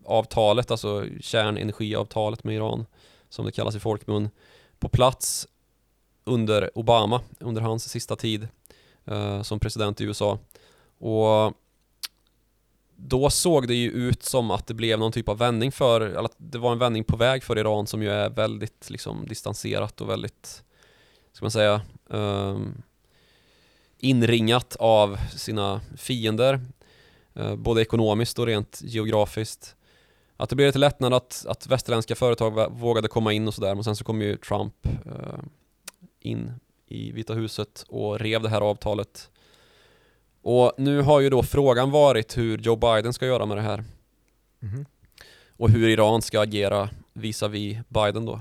[0.05, 2.85] avtalet, alltså kärnenergiavtalet med Iran
[3.29, 4.29] som det kallas i folkmun,
[4.79, 5.47] på plats
[6.23, 8.47] under Obama, under hans sista tid
[9.05, 10.37] eh, som president i USA.
[10.99, 11.53] Och
[12.95, 16.23] då såg det ju ut som att det blev någon typ av vändning för, eller
[16.23, 20.01] att det var en vändning på väg för Iran som ju är väldigt liksom distanserat
[20.01, 20.63] och väldigt,
[21.33, 22.81] ska man säga, um,
[23.97, 26.61] inringat av sina fiender,
[27.39, 29.75] uh, både ekonomiskt och rent geografiskt.
[30.37, 33.83] Att det blev lite lättnad att, att västerländska företag vågade komma in och sådär, men
[33.83, 35.39] sen så kom ju Trump uh,
[36.19, 36.51] in
[36.87, 39.29] i Vita huset och rev det här avtalet
[40.41, 43.83] och nu har ju då frågan varit hur Joe Biden ska göra med det här.
[44.61, 44.85] Mm.
[45.57, 48.39] Och hur Iran ska agera visavi Biden då.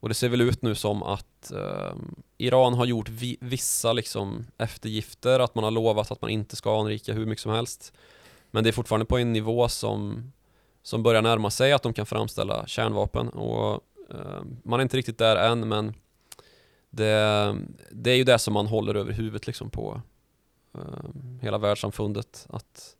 [0.00, 1.94] Och det ser väl ut nu som att eh,
[2.38, 6.80] Iran har gjort vi vissa liksom eftergifter, att man har lovat att man inte ska
[6.80, 7.92] anrika hur mycket som helst.
[8.50, 10.32] Men det är fortfarande på en nivå som,
[10.82, 13.28] som börjar närma sig att de kan framställa kärnvapen.
[13.28, 13.72] Och
[14.10, 15.94] eh, man är inte riktigt där än, men
[16.90, 17.56] det,
[17.90, 20.02] det är ju det som man håller över huvudet liksom på,
[21.40, 22.96] hela världssamfundet att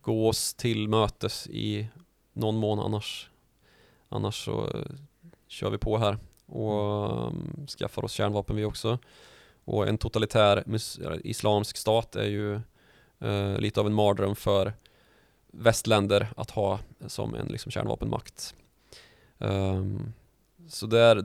[0.00, 1.88] gå oss till mötes i
[2.32, 3.30] någon mån annars.
[4.08, 4.96] Annars så eh,
[5.48, 6.18] kör vi på här.
[6.46, 8.98] Och um, skaffar oss kärnvapen vi också.
[9.64, 10.64] Och en totalitär
[11.24, 12.54] islamsk stat är ju
[13.18, 14.72] eh, lite av en mardröm för
[15.46, 18.54] västländer att ha som en liksom, kärnvapenmakt.
[19.38, 20.12] Um,
[20.68, 21.24] så där,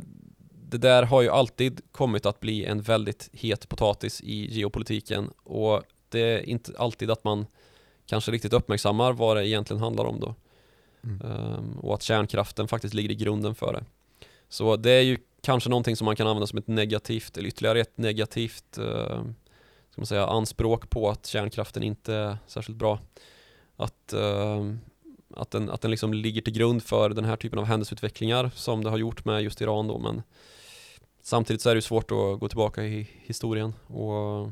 [0.71, 5.83] det där har ju alltid kommit att bli en väldigt het potatis i geopolitiken och
[6.09, 7.45] det är inte alltid att man
[8.05, 10.35] kanske riktigt uppmärksammar vad det egentligen handlar om då.
[11.03, 11.21] Mm.
[11.21, 13.83] Um, och att kärnkraften faktiskt ligger i grunden för det.
[14.49, 17.79] Så det är ju kanske någonting som man kan använda som ett negativt, eller ytterligare
[17.79, 19.23] ett negativt uh,
[19.89, 22.99] ska man säga, anspråk på att kärnkraften inte är särskilt bra.
[23.75, 24.73] Att, uh,
[25.35, 28.83] att den, att den liksom ligger till grund för den här typen av händelseutvecklingar som
[28.83, 30.21] det har gjort med just Iran då, men
[31.21, 34.51] samtidigt så är det svårt att gå tillbaka i historien och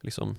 [0.00, 0.36] liksom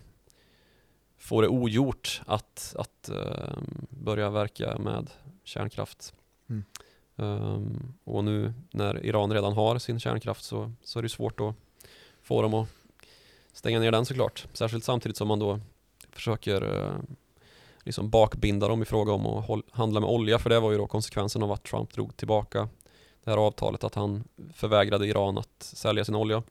[1.17, 3.57] få det ogjort att, att uh,
[3.89, 5.09] börja verka med
[5.43, 6.13] kärnkraft.
[6.49, 6.63] Mm.
[7.15, 11.55] Um, och nu när Iran redan har sin kärnkraft så, så är det svårt att
[12.21, 12.69] få dem att
[13.53, 14.47] stänga ner den såklart.
[14.53, 15.59] Särskilt samtidigt som man då
[16.11, 16.93] försöker uh,
[17.83, 20.87] liksom bakbinda dem i fråga om att handla med olja för det var ju då
[20.87, 22.69] konsekvensen av att Trump drog tillbaka
[23.23, 24.23] det här avtalet att han
[24.55, 26.43] förvägrade Iran att sälja sin olja.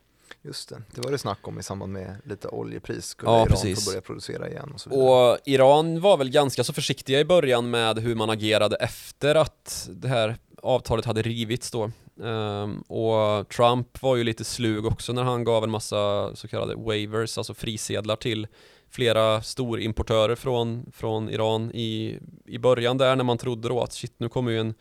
[0.42, 3.46] Just det, det var det snack om i samband med lite oljepris, skulle ja, Iran
[3.48, 3.84] precis.
[3.84, 5.32] få börja producera igen och så vidare.
[5.32, 9.88] Och Iran var väl ganska så försiktiga i början med hur man agerade efter att
[9.92, 11.90] det här avtalet hade rivits då.
[12.16, 16.74] Um, och Trump var ju lite slug också när han gav en massa så kallade
[16.74, 18.46] waivers, alltså frisedlar till
[18.90, 24.14] flera storimportörer från, från Iran i, i början där när man trodde då att shit
[24.16, 24.74] nu kommer ju en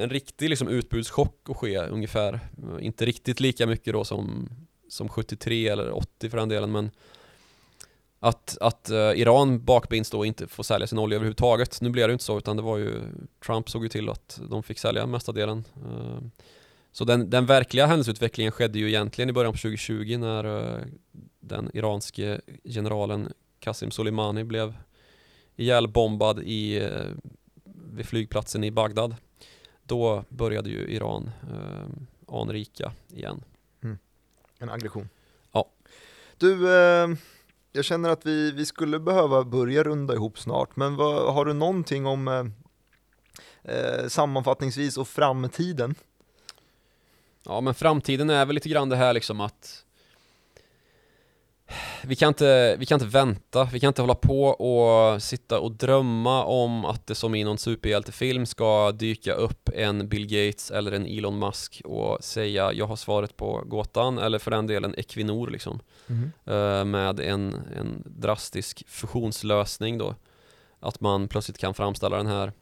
[0.00, 2.40] en riktig liksom utbudschock att ske ungefär.
[2.80, 4.48] Inte riktigt lika mycket då som,
[4.88, 6.90] som 73 eller 80 för den delen men
[8.22, 11.80] att, att uh, Iran bakbinds då inte får sälja sin olja överhuvudtaget.
[11.80, 13.00] Nu blev det inte så utan det var ju
[13.46, 15.64] Trump såg ju till att de fick sälja mesta delen.
[15.86, 16.20] Uh,
[16.92, 20.84] så den, den verkliga händelseutvecklingen skedde ju egentligen i början på 2020 när uh,
[21.40, 24.74] den iranske generalen Qasem Soleimani blev
[25.56, 26.88] ihjälbombad i,
[27.92, 29.16] vid flygplatsen i Bagdad
[29.90, 33.44] då började ju Iran eh, anrika igen.
[33.82, 33.98] Mm.
[34.58, 35.08] En aggression.
[35.52, 35.68] Ja.
[36.38, 37.08] Du, eh,
[37.72, 41.52] jag känner att vi, vi skulle behöva börja runda ihop snart, men vad, har du
[41.52, 42.44] någonting om eh,
[43.74, 45.94] eh sammanfattningsvis och framtiden?
[47.42, 49.84] Ja, men framtiden är väl lite grann det här liksom att
[52.02, 55.72] vi kan, inte, vi kan inte vänta, vi kan inte hålla på och sitta och
[55.72, 60.92] drömma om att det som i någon superhjältefilm ska dyka upp en Bill Gates eller
[60.92, 65.50] en Elon Musk och säga jag har svaret på gåtan eller för den delen Equinor
[65.50, 66.90] liksom mm.
[66.90, 70.14] med en, en drastisk fusionslösning då
[70.80, 72.52] att man plötsligt kan framställa den här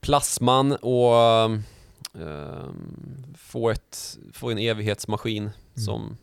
[0.00, 1.50] plasman och
[2.20, 2.70] uh,
[3.36, 5.52] få, ett, få en evighetsmaskin mm.
[5.74, 6.16] som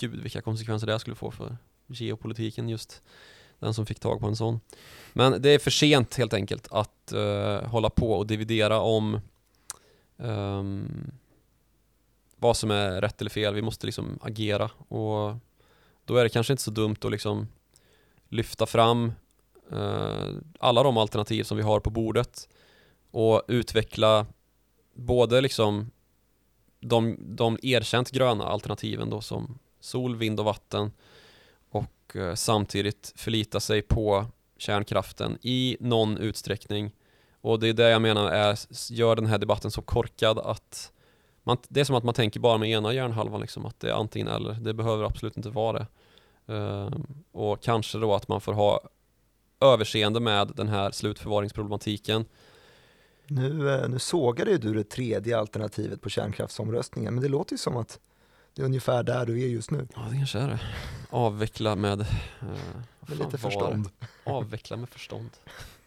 [0.00, 3.02] gud vilka konsekvenser det skulle få för geopolitiken just
[3.58, 4.60] den som fick tag på en sån.
[5.12, 9.20] Men det är för sent helt enkelt att uh, hålla på och dividera om
[10.16, 11.10] um,
[12.36, 13.54] vad som är rätt eller fel.
[13.54, 15.36] Vi måste liksom agera och
[16.04, 17.48] då är det kanske inte så dumt att liksom
[18.28, 19.12] lyfta fram
[19.72, 20.28] uh,
[20.60, 22.48] alla de alternativ som vi har på bordet
[23.10, 24.26] och utveckla
[24.94, 25.90] både liksom
[26.80, 30.92] de, de erkänt gröna alternativen då som sol, vind och vatten
[31.70, 34.26] och eh, samtidigt förlita sig på
[34.56, 36.92] kärnkraften i någon utsträckning.
[37.40, 38.58] Och det är det jag menar är,
[38.92, 40.92] gör den här debatten så korkad att
[41.42, 43.94] man, det är som att man tänker bara med ena hjärnhalvan liksom, att det är
[43.94, 44.52] antingen eller.
[44.52, 45.86] Det behöver absolut inte vara det.
[46.52, 46.90] Uh,
[47.32, 48.80] och kanske då att man får ha
[49.60, 52.24] överseende med den här slutförvaringsproblematiken.
[53.26, 57.58] Nu, eh, nu sågade ju du det tredje alternativet på kärnkraftsomröstningen, men det låter ju
[57.58, 58.00] som att
[58.58, 59.88] det är ungefär där du är just nu.
[59.94, 60.60] Ja, det kanske är det.
[61.10, 62.00] Avveckla med...
[62.00, 62.06] Eh,
[63.00, 63.90] med lite förstånd.
[64.24, 65.30] Avveckla med förstånd.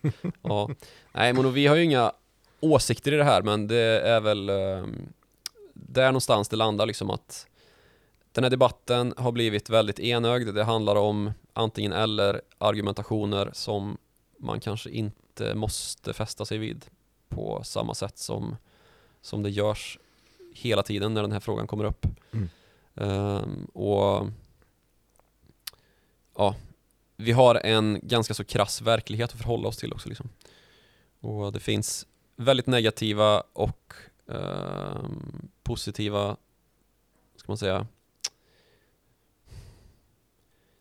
[0.41, 0.69] ja.
[1.11, 2.11] Nej, men vi har ju inga
[2.59, 4.85] åsikter i det här, men det är väl eh,
[5.73, 7.47] där någonstans det landar liksom att
[8.31, 10.55] den här debatten har blivit väldigt enögd.
[10.55, 13.97] Det handlar om antingen eller argumentationer som
[14.37, 16.85] man kanske inte måste fästa sig vid
[17.29, 18.55] på samma sätt som,
[19.21, 19.99] som det görs
[20.53, 22.05] hela tiden när den här frågan kommer upp.
[22.31, 22.49] Mm.
[23.01, 24.27] Um, och
[26.37, 26.55] ja,
[27.17, 30.29] vi har en ganska så krass verklighet att förhålla oss till också liksom.
[31.19, 33.93] Och det finns väldigt negativa och
[34.25, 36.37] um, positiva,
[37.35, 37.87] ska man säga,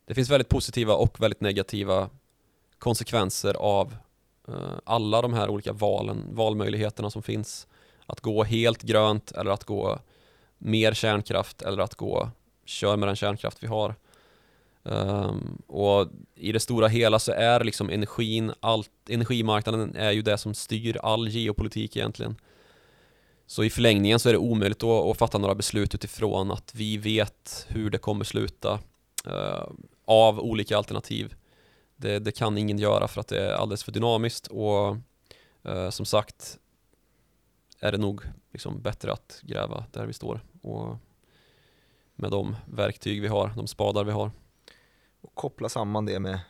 [0.04, 2.10] det finns väldigt positiva och väldigt negativa
[2.78, 3.96] konsekvenser av
[4.48, 7.66] uh, alla de här olika valen, valmöjligheterna som finns.
[8.06, 9.98] Att gå helt grönt eller att gå
[10.60, 12.30] mer kärnkraft eller att gå
[12.64, 13.94] kör med den kärnkraft vi har.
[14.82, 20.38] Um, och i det stora hela så är liksom energin, allt, energimarknaden är ju det
[20.38, 22.36] som styr all geopolitik egentligen.
[23.46, 26.96] Så i förlängningen så är det omöjligt att, att fatta några beslut utifrån att vi
[26.96, 28.78] vet hur det kommer sluta
[29.26, 29.68] uh,
[30.04, 31.34] av olika alternativ.
[31.96, 34.96] Det, det, kan ingen göra för att det är alldeles för dynamiskt och
[35.68, 36.58] uh, som sagt
[37.80, 38.22] är det nog
[38.52, 40.96] liksom bättre att gräva där vi står och
[42.16, 44.30] med de verktyg vi har, de spadar vi har.
[45.20, 46.40] Och koppla samman det med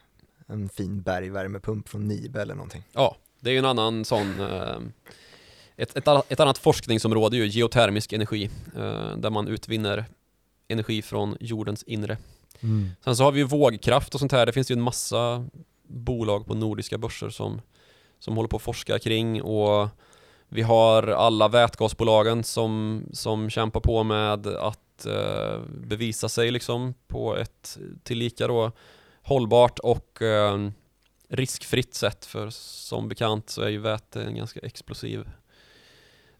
[0.46, 2.82] en fin bergvärmepump från Nibe eller någonting.
[2.92, 4.78] Ja, det är ju en annan sån eh,
[5.76, 10.05] ett, ett, ett, annat forskningsområde är ju geotermisk energi eh, där man utvinner
[10.68, 12.18] energi från jordens inre.
[12.61, 12.90] Mm.
[13.05, 14.46] Sen så har vi ju vågkraft och sånt här.
[14.46, 15.46] Det finns ju en massa
[15.88, 17.61] bolag på nordiska börser som,
[18.18, 19.88] som håller på att forska kring och
[20.53, 27.36] vi har alla vätgasbolagen som, som kämpar på med att eh, bevisa sig liksom på
[27.36, 28.72] ett tillika då
[29.22, 30.70] hållbart och eh,
[31.28, 35.28] riskfritt sätt för som bekant så är ju väte en ganska explosiv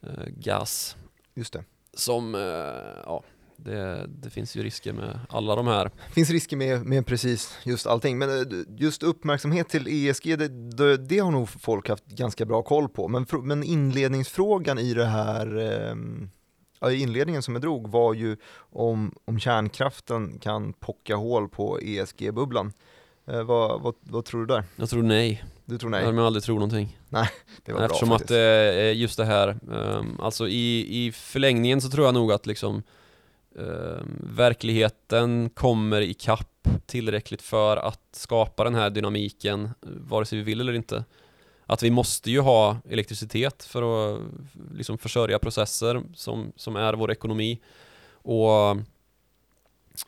[0.03, 0.97] eh, gas.
[1.35, 1.65] Just det.
[1.95, 3.23] Som, eh, ja,
[3.65, 5.85] det, det, finns ju risker med alla de här.
[5.85, 8.47] Det finns risker med, med precis just allting, men eh,
[8.77, 13.09] just uppmärksamhet till ESG, det, det, det, har nog folk haft ganska bra koll på.
[13.09, 15.57] Men, men inledningsfrågan i det här,
[16.87, 18.37] eh, inledningen som jag drog var ju
[18.71, 22.73] om, om kärnkraften kan pocka hål på ESG-bubblan.
[23.27, 24.65] Eh, vad, vad, vad, tror du där?
[24.77, 25.45] Jag tror nej.
[25.65, 26.05] Du tror nej?
[26.05, 26.99] Jag vill aldrig tro någonting.
[27.09, 27.29] Nej,
[27.65, 28.31] det var Eftersom bra faktiskt.
[28.31, 32.47] att eh, just det här, um, alltså i, i förlängningen så tror jag nog att
[32.47, 32.83] liksom
[33.59, 40.61] eh, verkligheten kommer ikapp tillräckligt för att skapa den här dynamiken, vare sig vi vill
[40.61, 41.05] eller inte.
[41.67, 43.83] Att vi måste ju ha elektricitet för
[44.15, 44.21] att
[44.75, 47.61] liksom försörja processer som, som är vår ekonomi.
[48.13, 48.77] Och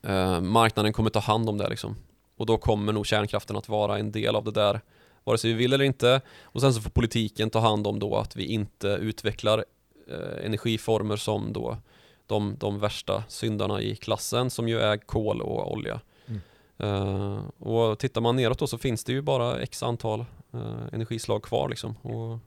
[0.03, 1.97] eh, marknaden kommer ta hand om det liksom.
[2.37, 4.81] Och då kommer nog kärnkraften att vara en del av det där,
[5.25, 6.21] vare sig vi vill eller inte.
[6.43, 9.65] Och sen så får politiken ta hand om då att vi inte utvecklar
[10.09, 11.77] eh, energiformer som då
[12.33, 16.01] de, de värsta syndarna i klassen som ju är kol och olja.
[16.27, 16.41] Mm.
[16.83, 20.25] Uh, och tittar man neråt då så finns det ju bara x antal
[20.55, 21.95] uh, energislag kvar liksom.
[22.03, 22.39] Och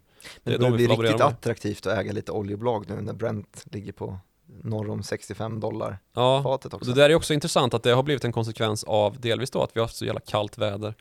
[0.44, 1.22] det, det börjar bli riktigt med.
[1.22, 4.18] attraktivt att äga lite oljebolag nu när Brent ligger på
[4.64, 6.92] norr om 65 dollar ja, fatet också.
[6.92, 9.72] Det där är också intressant att det har blivit en konsekvens av delvis då att
[9.74, 10.94] vi har haft så jävla kallt väder.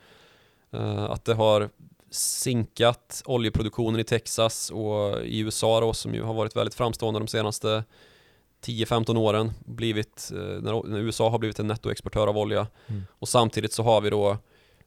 [0.74, 1.68] Uh, att det har
[2.10, 7.28] sinkat oljeproduktionen i Texas och i USA då som ju har varit väldigt framstående de
[7.28, 7.84] senaste
[8.64, 12.66] 10-15 åren blivit, eh, när USA har blivit en nettoexportör av olja.
[12.86, 13.02] Mm.
[13.18, 14.38] och samtidigt så har vi då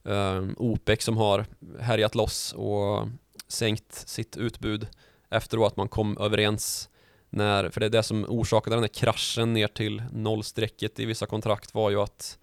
[0.04, 1.46] um, OPEC som har
[1.80, 3.08] härjat loss och
[3.48, 4.88] sänkt sitt utbud
[5.30, 6.90] efter att man kom överens
[7.30, 11.26] när, för det är det som orsakade den här kraschen ner till nollstrecket i vissa
[11.26, 12.38] kontrakt var ju att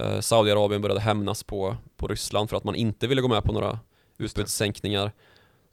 [0.00, 3.52] uh, Saudiarabien började hämnas på, på Ryssland för att man inte ville gå med på
[3.52, 3.78] några
[4.18, 5.12] utbudssänkningar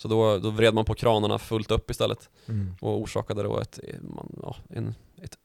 [0.03, 2.75] så då, då vred man på kranarna fullt upp istället mm.
[2.81, 5.37] och orsakade då ett, man, ja, en, ett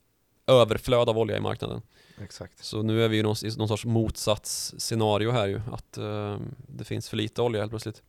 [0.46, 1.82] överflöd av olja i marknaden.
[2.22, 2.64] Exakt.
[2.64, 6.36] Så nu är vi i någon, i någon sorts motsatsscenario här ju, att uh,
[6.66, 8.02] det finns för lite olja helt plötsligt.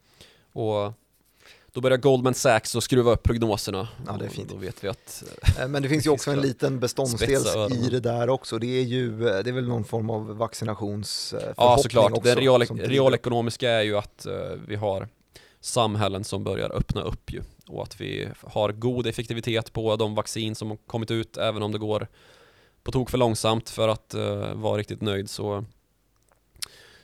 [0.54, 0.94] Och
[1.72, 3.88] då börjar Goldman Sachs att skruva upp prognoserna.
[4.08, 4.50] Ja, det är fint.
[4.50, 5.24] Då vet vi att...
[5.60, 7.42] Eh, men det finns ju också en liten beståndsdel
[7.72, 8.60] i det där också.
[8.60, 12.12] Det är ju, eh, det är väl någon form av vaccinationsförhoppning Ja, såklart.
[12.12, 14.34] Också, det real, realekonomiska är ju att uh,
[14.68, 15.08] vi har
[15.62, 17.42] samhällen som börjar öppna upp ju.
[17.68, 21.72] Och att vi har god effektivitet på de vaccin som har kommit ut även om
[21.72, 22.08] det går
[22.84, 25.66] på tok för långsamt för att uh, vara riktigt nöjd så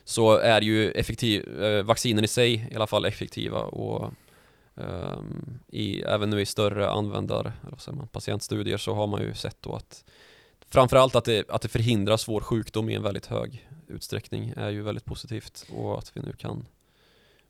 [0.04, 4.12] så är ju effektiv, uh, vaccinen i sig i alla fall effektiva och
[4.74, 9.34] um, i, även nu i större användar, eller säger man, patientstudier så har man ju
[9.34, 10.04] sett då att
[10.68, 14.82] framförallt att det, att det förhindrar svår sjukdom i en väldigt hög utsträckning är ju
[14.82, 16.66] väldigt positivt och att vi nu kan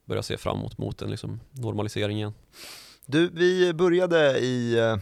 [0.06, 2.34] börja se framåt mot en liksom normalisering igen.
[3.06, 4.96] Du, vi började i eh,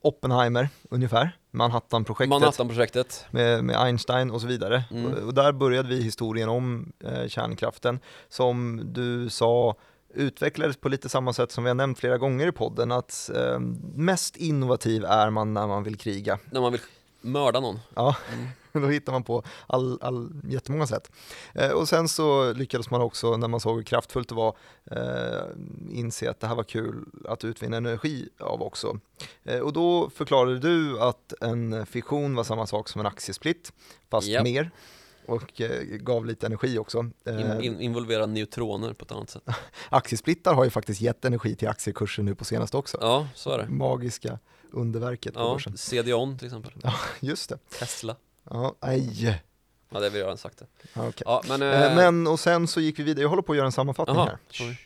[0.00, 2.28] Oppenheimer ungefär, Manhattan-projektet.
[2.28, 3.26] Manhattan-projektet.
[3.30, 4.84] Med, med, Einstein och så vidare.
[4.90, 5.06] Mm.
[5.06, 9.76] Och, och, där började vi historien om eh, kärnkraften som du sa
[10.14, 13.58] utvecklades på lite samma sätt som vi har nämnt flera gånger i podden att eh,
[13.94, 16.38] mest innovativ är man när man vill kriga.
[16.50, 16.80] När man vill
[17.20, 17.78] mörda någon.
[17.94, 18.16] Ja.
[18.32, 18.48] Mm.
[18.80, 21.12] Då hittar man på all, all, jättemånga sätt.
[21.54, 24.56] Eh, och sen så lyckades man också, när man såg hur kraftfullt det var,
[24.90, 25.42] eh,
[25.90, 28.98] inse att det här var kul att utvinna energi av också.
[29.44, 33.72] Eh, och då förklarade du att en fission var samma sak som en aktiesplit,
[34.10, 34.42] fast yep.
[34.42, 34.70] mer
[35.26, 36.98] och eh, gav lite energi också.
[36.98, 39.42] In, eh, in, involvera neutroner på ett annat sätt.
[39.88, 42.98] Aktiesplittar har ju faktiskt gett energi till aktiekursen nu på senaste också.
[43.00, 43.68] Ja, så är det.
[43.68, 44.38] Magiska
[44.70, 45.76] underverket på ja, börsen.
[45.76, 46.72] CDON till exempel.
[46.82, 47.58] Ja, just det.
[47.78, 48.16] Tesla.
[48.50, 49.24] Ja, aj.
[49.90, 50.66] Ja, det har vi redan sagt det.
[51.24, 51.62] Ja, men...
[51.62, 53.72] Eh, eh, Men och sen så gick vi vidare, jag håller på att göra en
[53.72, 54.38] sammanfattning Jaha, här.
[54.50, 54.76] sorry.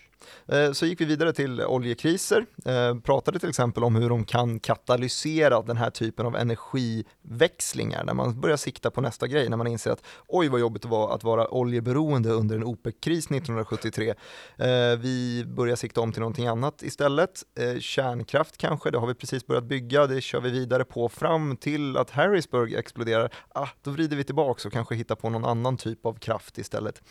[0.49, 4.61] Eh, så gick vi vidare till oljekriser, eh, pratade till exempel om hur de kan
[4.61, 9.67] katalysera den här typen av energiväxlingar, när man börjar sikta på nästa grej, när man
[9.67, 14.15] inser att oj vad jobbigt det var att vara oljeberoende under en OPEC-kris 1973.
[14.57, 14.67] Eh,
[14.99, 17.43] vi börjar sikta om till någonting annat istället,
[17.81, 21.97] kärnkraft kanske, det har vi precis börjat bygga, det kör vi vidare på fram till
[21.97, 23.31] att Harrisburg exploderar.
[23.49, 27.03] Ah, då vrider vi tillbaka och kanske hittar på någon annan typ av kraft istället.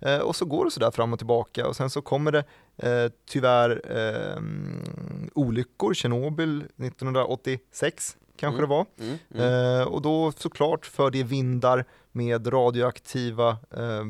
[0.00, 2.44] Eh, och så går det sådär fram och tillbaka och sen så kommer det
[2.76, 4.42] eh, tyvärr eh,
[5.34, 8.70] olyckor, Tjernobyl 1986 kanske Mm.
[8.70, 8.86] det var.
[8.98, 9.80] Mm, mm.
[9.80, 14.04] Eh, och då såklart för det vindar med radioaktiva eh,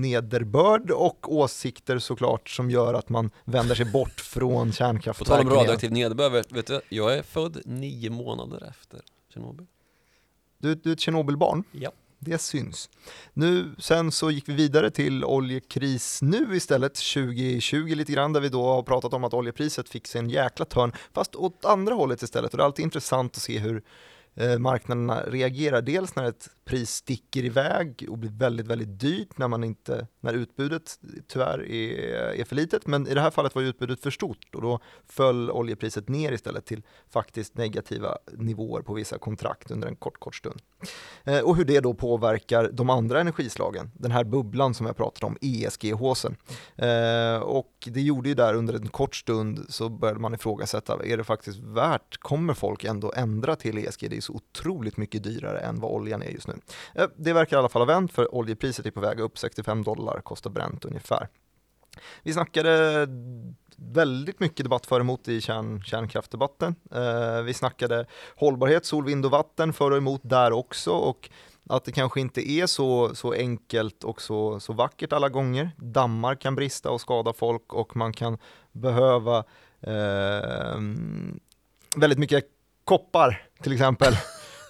[0.00, 4.72] nederbörd och åsikter såklart som gör att man vänder sig bort från
[5.18, 9.00] På tal om radioaktiv nederbörd, vet, vet du, jag är född nio månader efter
[9.34, 9.66] Tjernobyl.
[10.58, 11.64] Du, du är ett Tjernobylbarn?
[11.72, 11.90] Ja.
[12.22, 12.90] Det syns.
[13.32, 18.48] Nu, sen så gick vi vidare till oljekris nu istället, 2020 lite grann, där vi
[18.48, 22.22] då har pratat om att oljepriset fick sig en jäkla törn, fast åt andra hållet
[22.22, 22.52] istället.
[22.52, 23.82] Och det är alltid intressant att se hur
[24.34, 25.82] Eh, marknaderna reagerar.
[25.82, 30.34] Dels när ett pris sticker iväg och blir väldigt, väldigt dyrt när, man inte, när
[30.34, 32.86] utbudet tyvärr är, är för litet.
[32.86, 36.66] Men i det här fallet var utbudet för stort och då föll oljepriset ner istället
[36.66, 40.62] till faktiskt negativa nivåer på vissa kontrakt under en kort, kort stund.
[41.24, 45.26] Eh, och hur det då påverkar de andra energislagen, den här bubblan som jag pratade
[45.26, 46.36] om, ESG-håsen.
[46.76, 51.16] Eh, och det gjorde ju där under en kort stund så började man ifrågasätta, är
[51.16, 54.19] det faktiskt värt, kommer folk ändå ändra till ESG?
[54.20, 56.54] Är så otroligt mycket dyrare än vad oljan är just nu.
[56.94, 59.82] Eh, det verkar i alla fall ha vänt för oljepriset är på väg upp, 65
[59.82, 61.28] dollar kostar bränt ungefär.
[62.22, 63.06] Vi snackade
[63.76, 66.74] väldigt mycket debatt för och emot i kärn, kärnkraftdebatten.
[66.94, 68.06] Eh, vi snackade
[68.36, 71.30] hållbarhet, sol, vind och vatten för och emot där också och
[71.68, 75.70] att det kanske inte är så, så enkelt och så, så vackert alla gånger.
[75.76, 78.38] Dammar kan brista och skada folk och man kan
[78.72, 79.44] behöva
[79.80, 80.80] eh,
[81.96, 82.44] väldigt mycket
[82.90, 84.14] koppar till exempel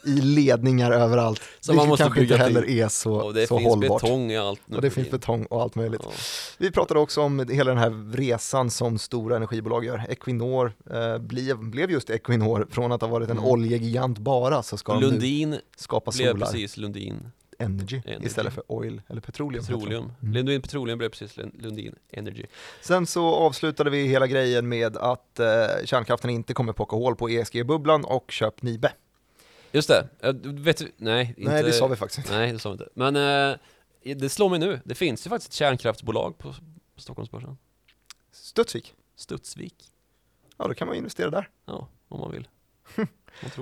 [0.07, 1.41] i ledningar överallt.
[1.61, 2.79] Som man måste kanske inte heller till.
[2.81, 4.03] är så, Och det så finns hållbart.
[4.03, 6.01] betong i allt nu Och det finns betong och allt möjligt.
[6.05, 6.11] Ja.
[6.59, 10.07] Vi pratade också om hela den här resan som stora energibolag gör.
[10.09, 13.51] Equinor eh, blev, blev just Equinor, från att ha varit en Mm.
[13.51, 18.27] oljegigant bara så ska de nu Lundin skapa blev solar precis Lundin energy, Energy.
[18.27, 19.65] istället för oil eller petroleum.
[19.65, 20.13] Petroleum.
[20.23, 20.35] Mm.
[20.35, 22.45] Lundin Petroleum blev precis Lund- Lundin Energy.
[22.83, 25.47] Sen så avslutade vi hela grejen med att eh,
[25.85, 28.93] kärnkraften inte kommer pocka hål på ESG-bubblan och köp Nibe.
[29.73, 30.09] Just det,
[30.45, 32.39] vet du, nej, inte, Nej, det sa vi faktiskt inte.
[32.39, 32.89] Nej, det sa vi inte.
[32.95, 33.57] Men eh,
[34.17, 36.55] det slår mig nu, det finns ju faktiskt ett kärnkraftsbolag på
[36.97, 37.59] Stockholmsbörsen.
[38.33, 39.93] Studsvik, Studsvik.
[40.57, 41.49] ja då kan man investera där.
[41.67, 42.49] Ja, om man vill.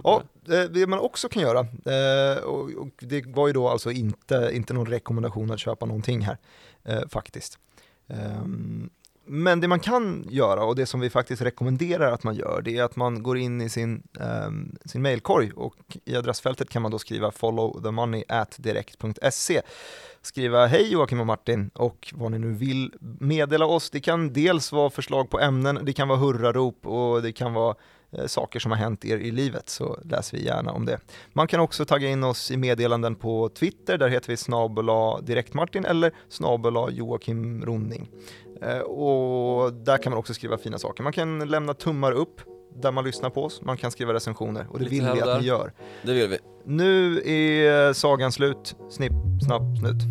[0.04, 4.50] Ja, eh, det man också kan göra, eh, och, det var ju då alltså inte,
[4.52, 6.38] inte någon rekommendation att köpa någonting här,
[6.84, 7.58] eh, faktiskt.
[8.06, 8.90] Ehm,
[9.30, 12.76] men det man kan göra och det som vi faktiskt rekommenderar att man gör, det
[12.76, 16.90] är att man går in i sin, ehm, sin mailkorg och i adressfältet kan man
[16.90, 19.62] då skriva follow the money at direkt.se.
[20.22, 23.90] Skriva hej Joakim och Martin och vad ni nu vill meddela oss.
[23.90, 27.74] Det kan dels vara förslag på ämnen, det kan vara hurrarop och det kan vara
[28.26, 30.98] saker som har hänt er i livet så läser vi gärna om det.
[31.32, 35.84] Man kan också tagga in oss i meddelanden på Twitter, där heter vi snabela direktmartin
[35.84, 38.10] eller snabela Joakim Ronning.
[38.62, 41.02] Eh, och där kan man också skriva fina saker.
[41.02, 42.40] Man kan lämna tummar upp
[42.82, 45.40] där man lyssnar på oss, man kan skriva recensioner och det Lite vill vi att
[45.40, 45.72] ni gör.
[46.02, 46.12] det.
[46.12, 46.38] Det vill vi.
[46.64, 49.12] Nu är sagan slut, snipp,
[49.46, 50.02] snapp, snut.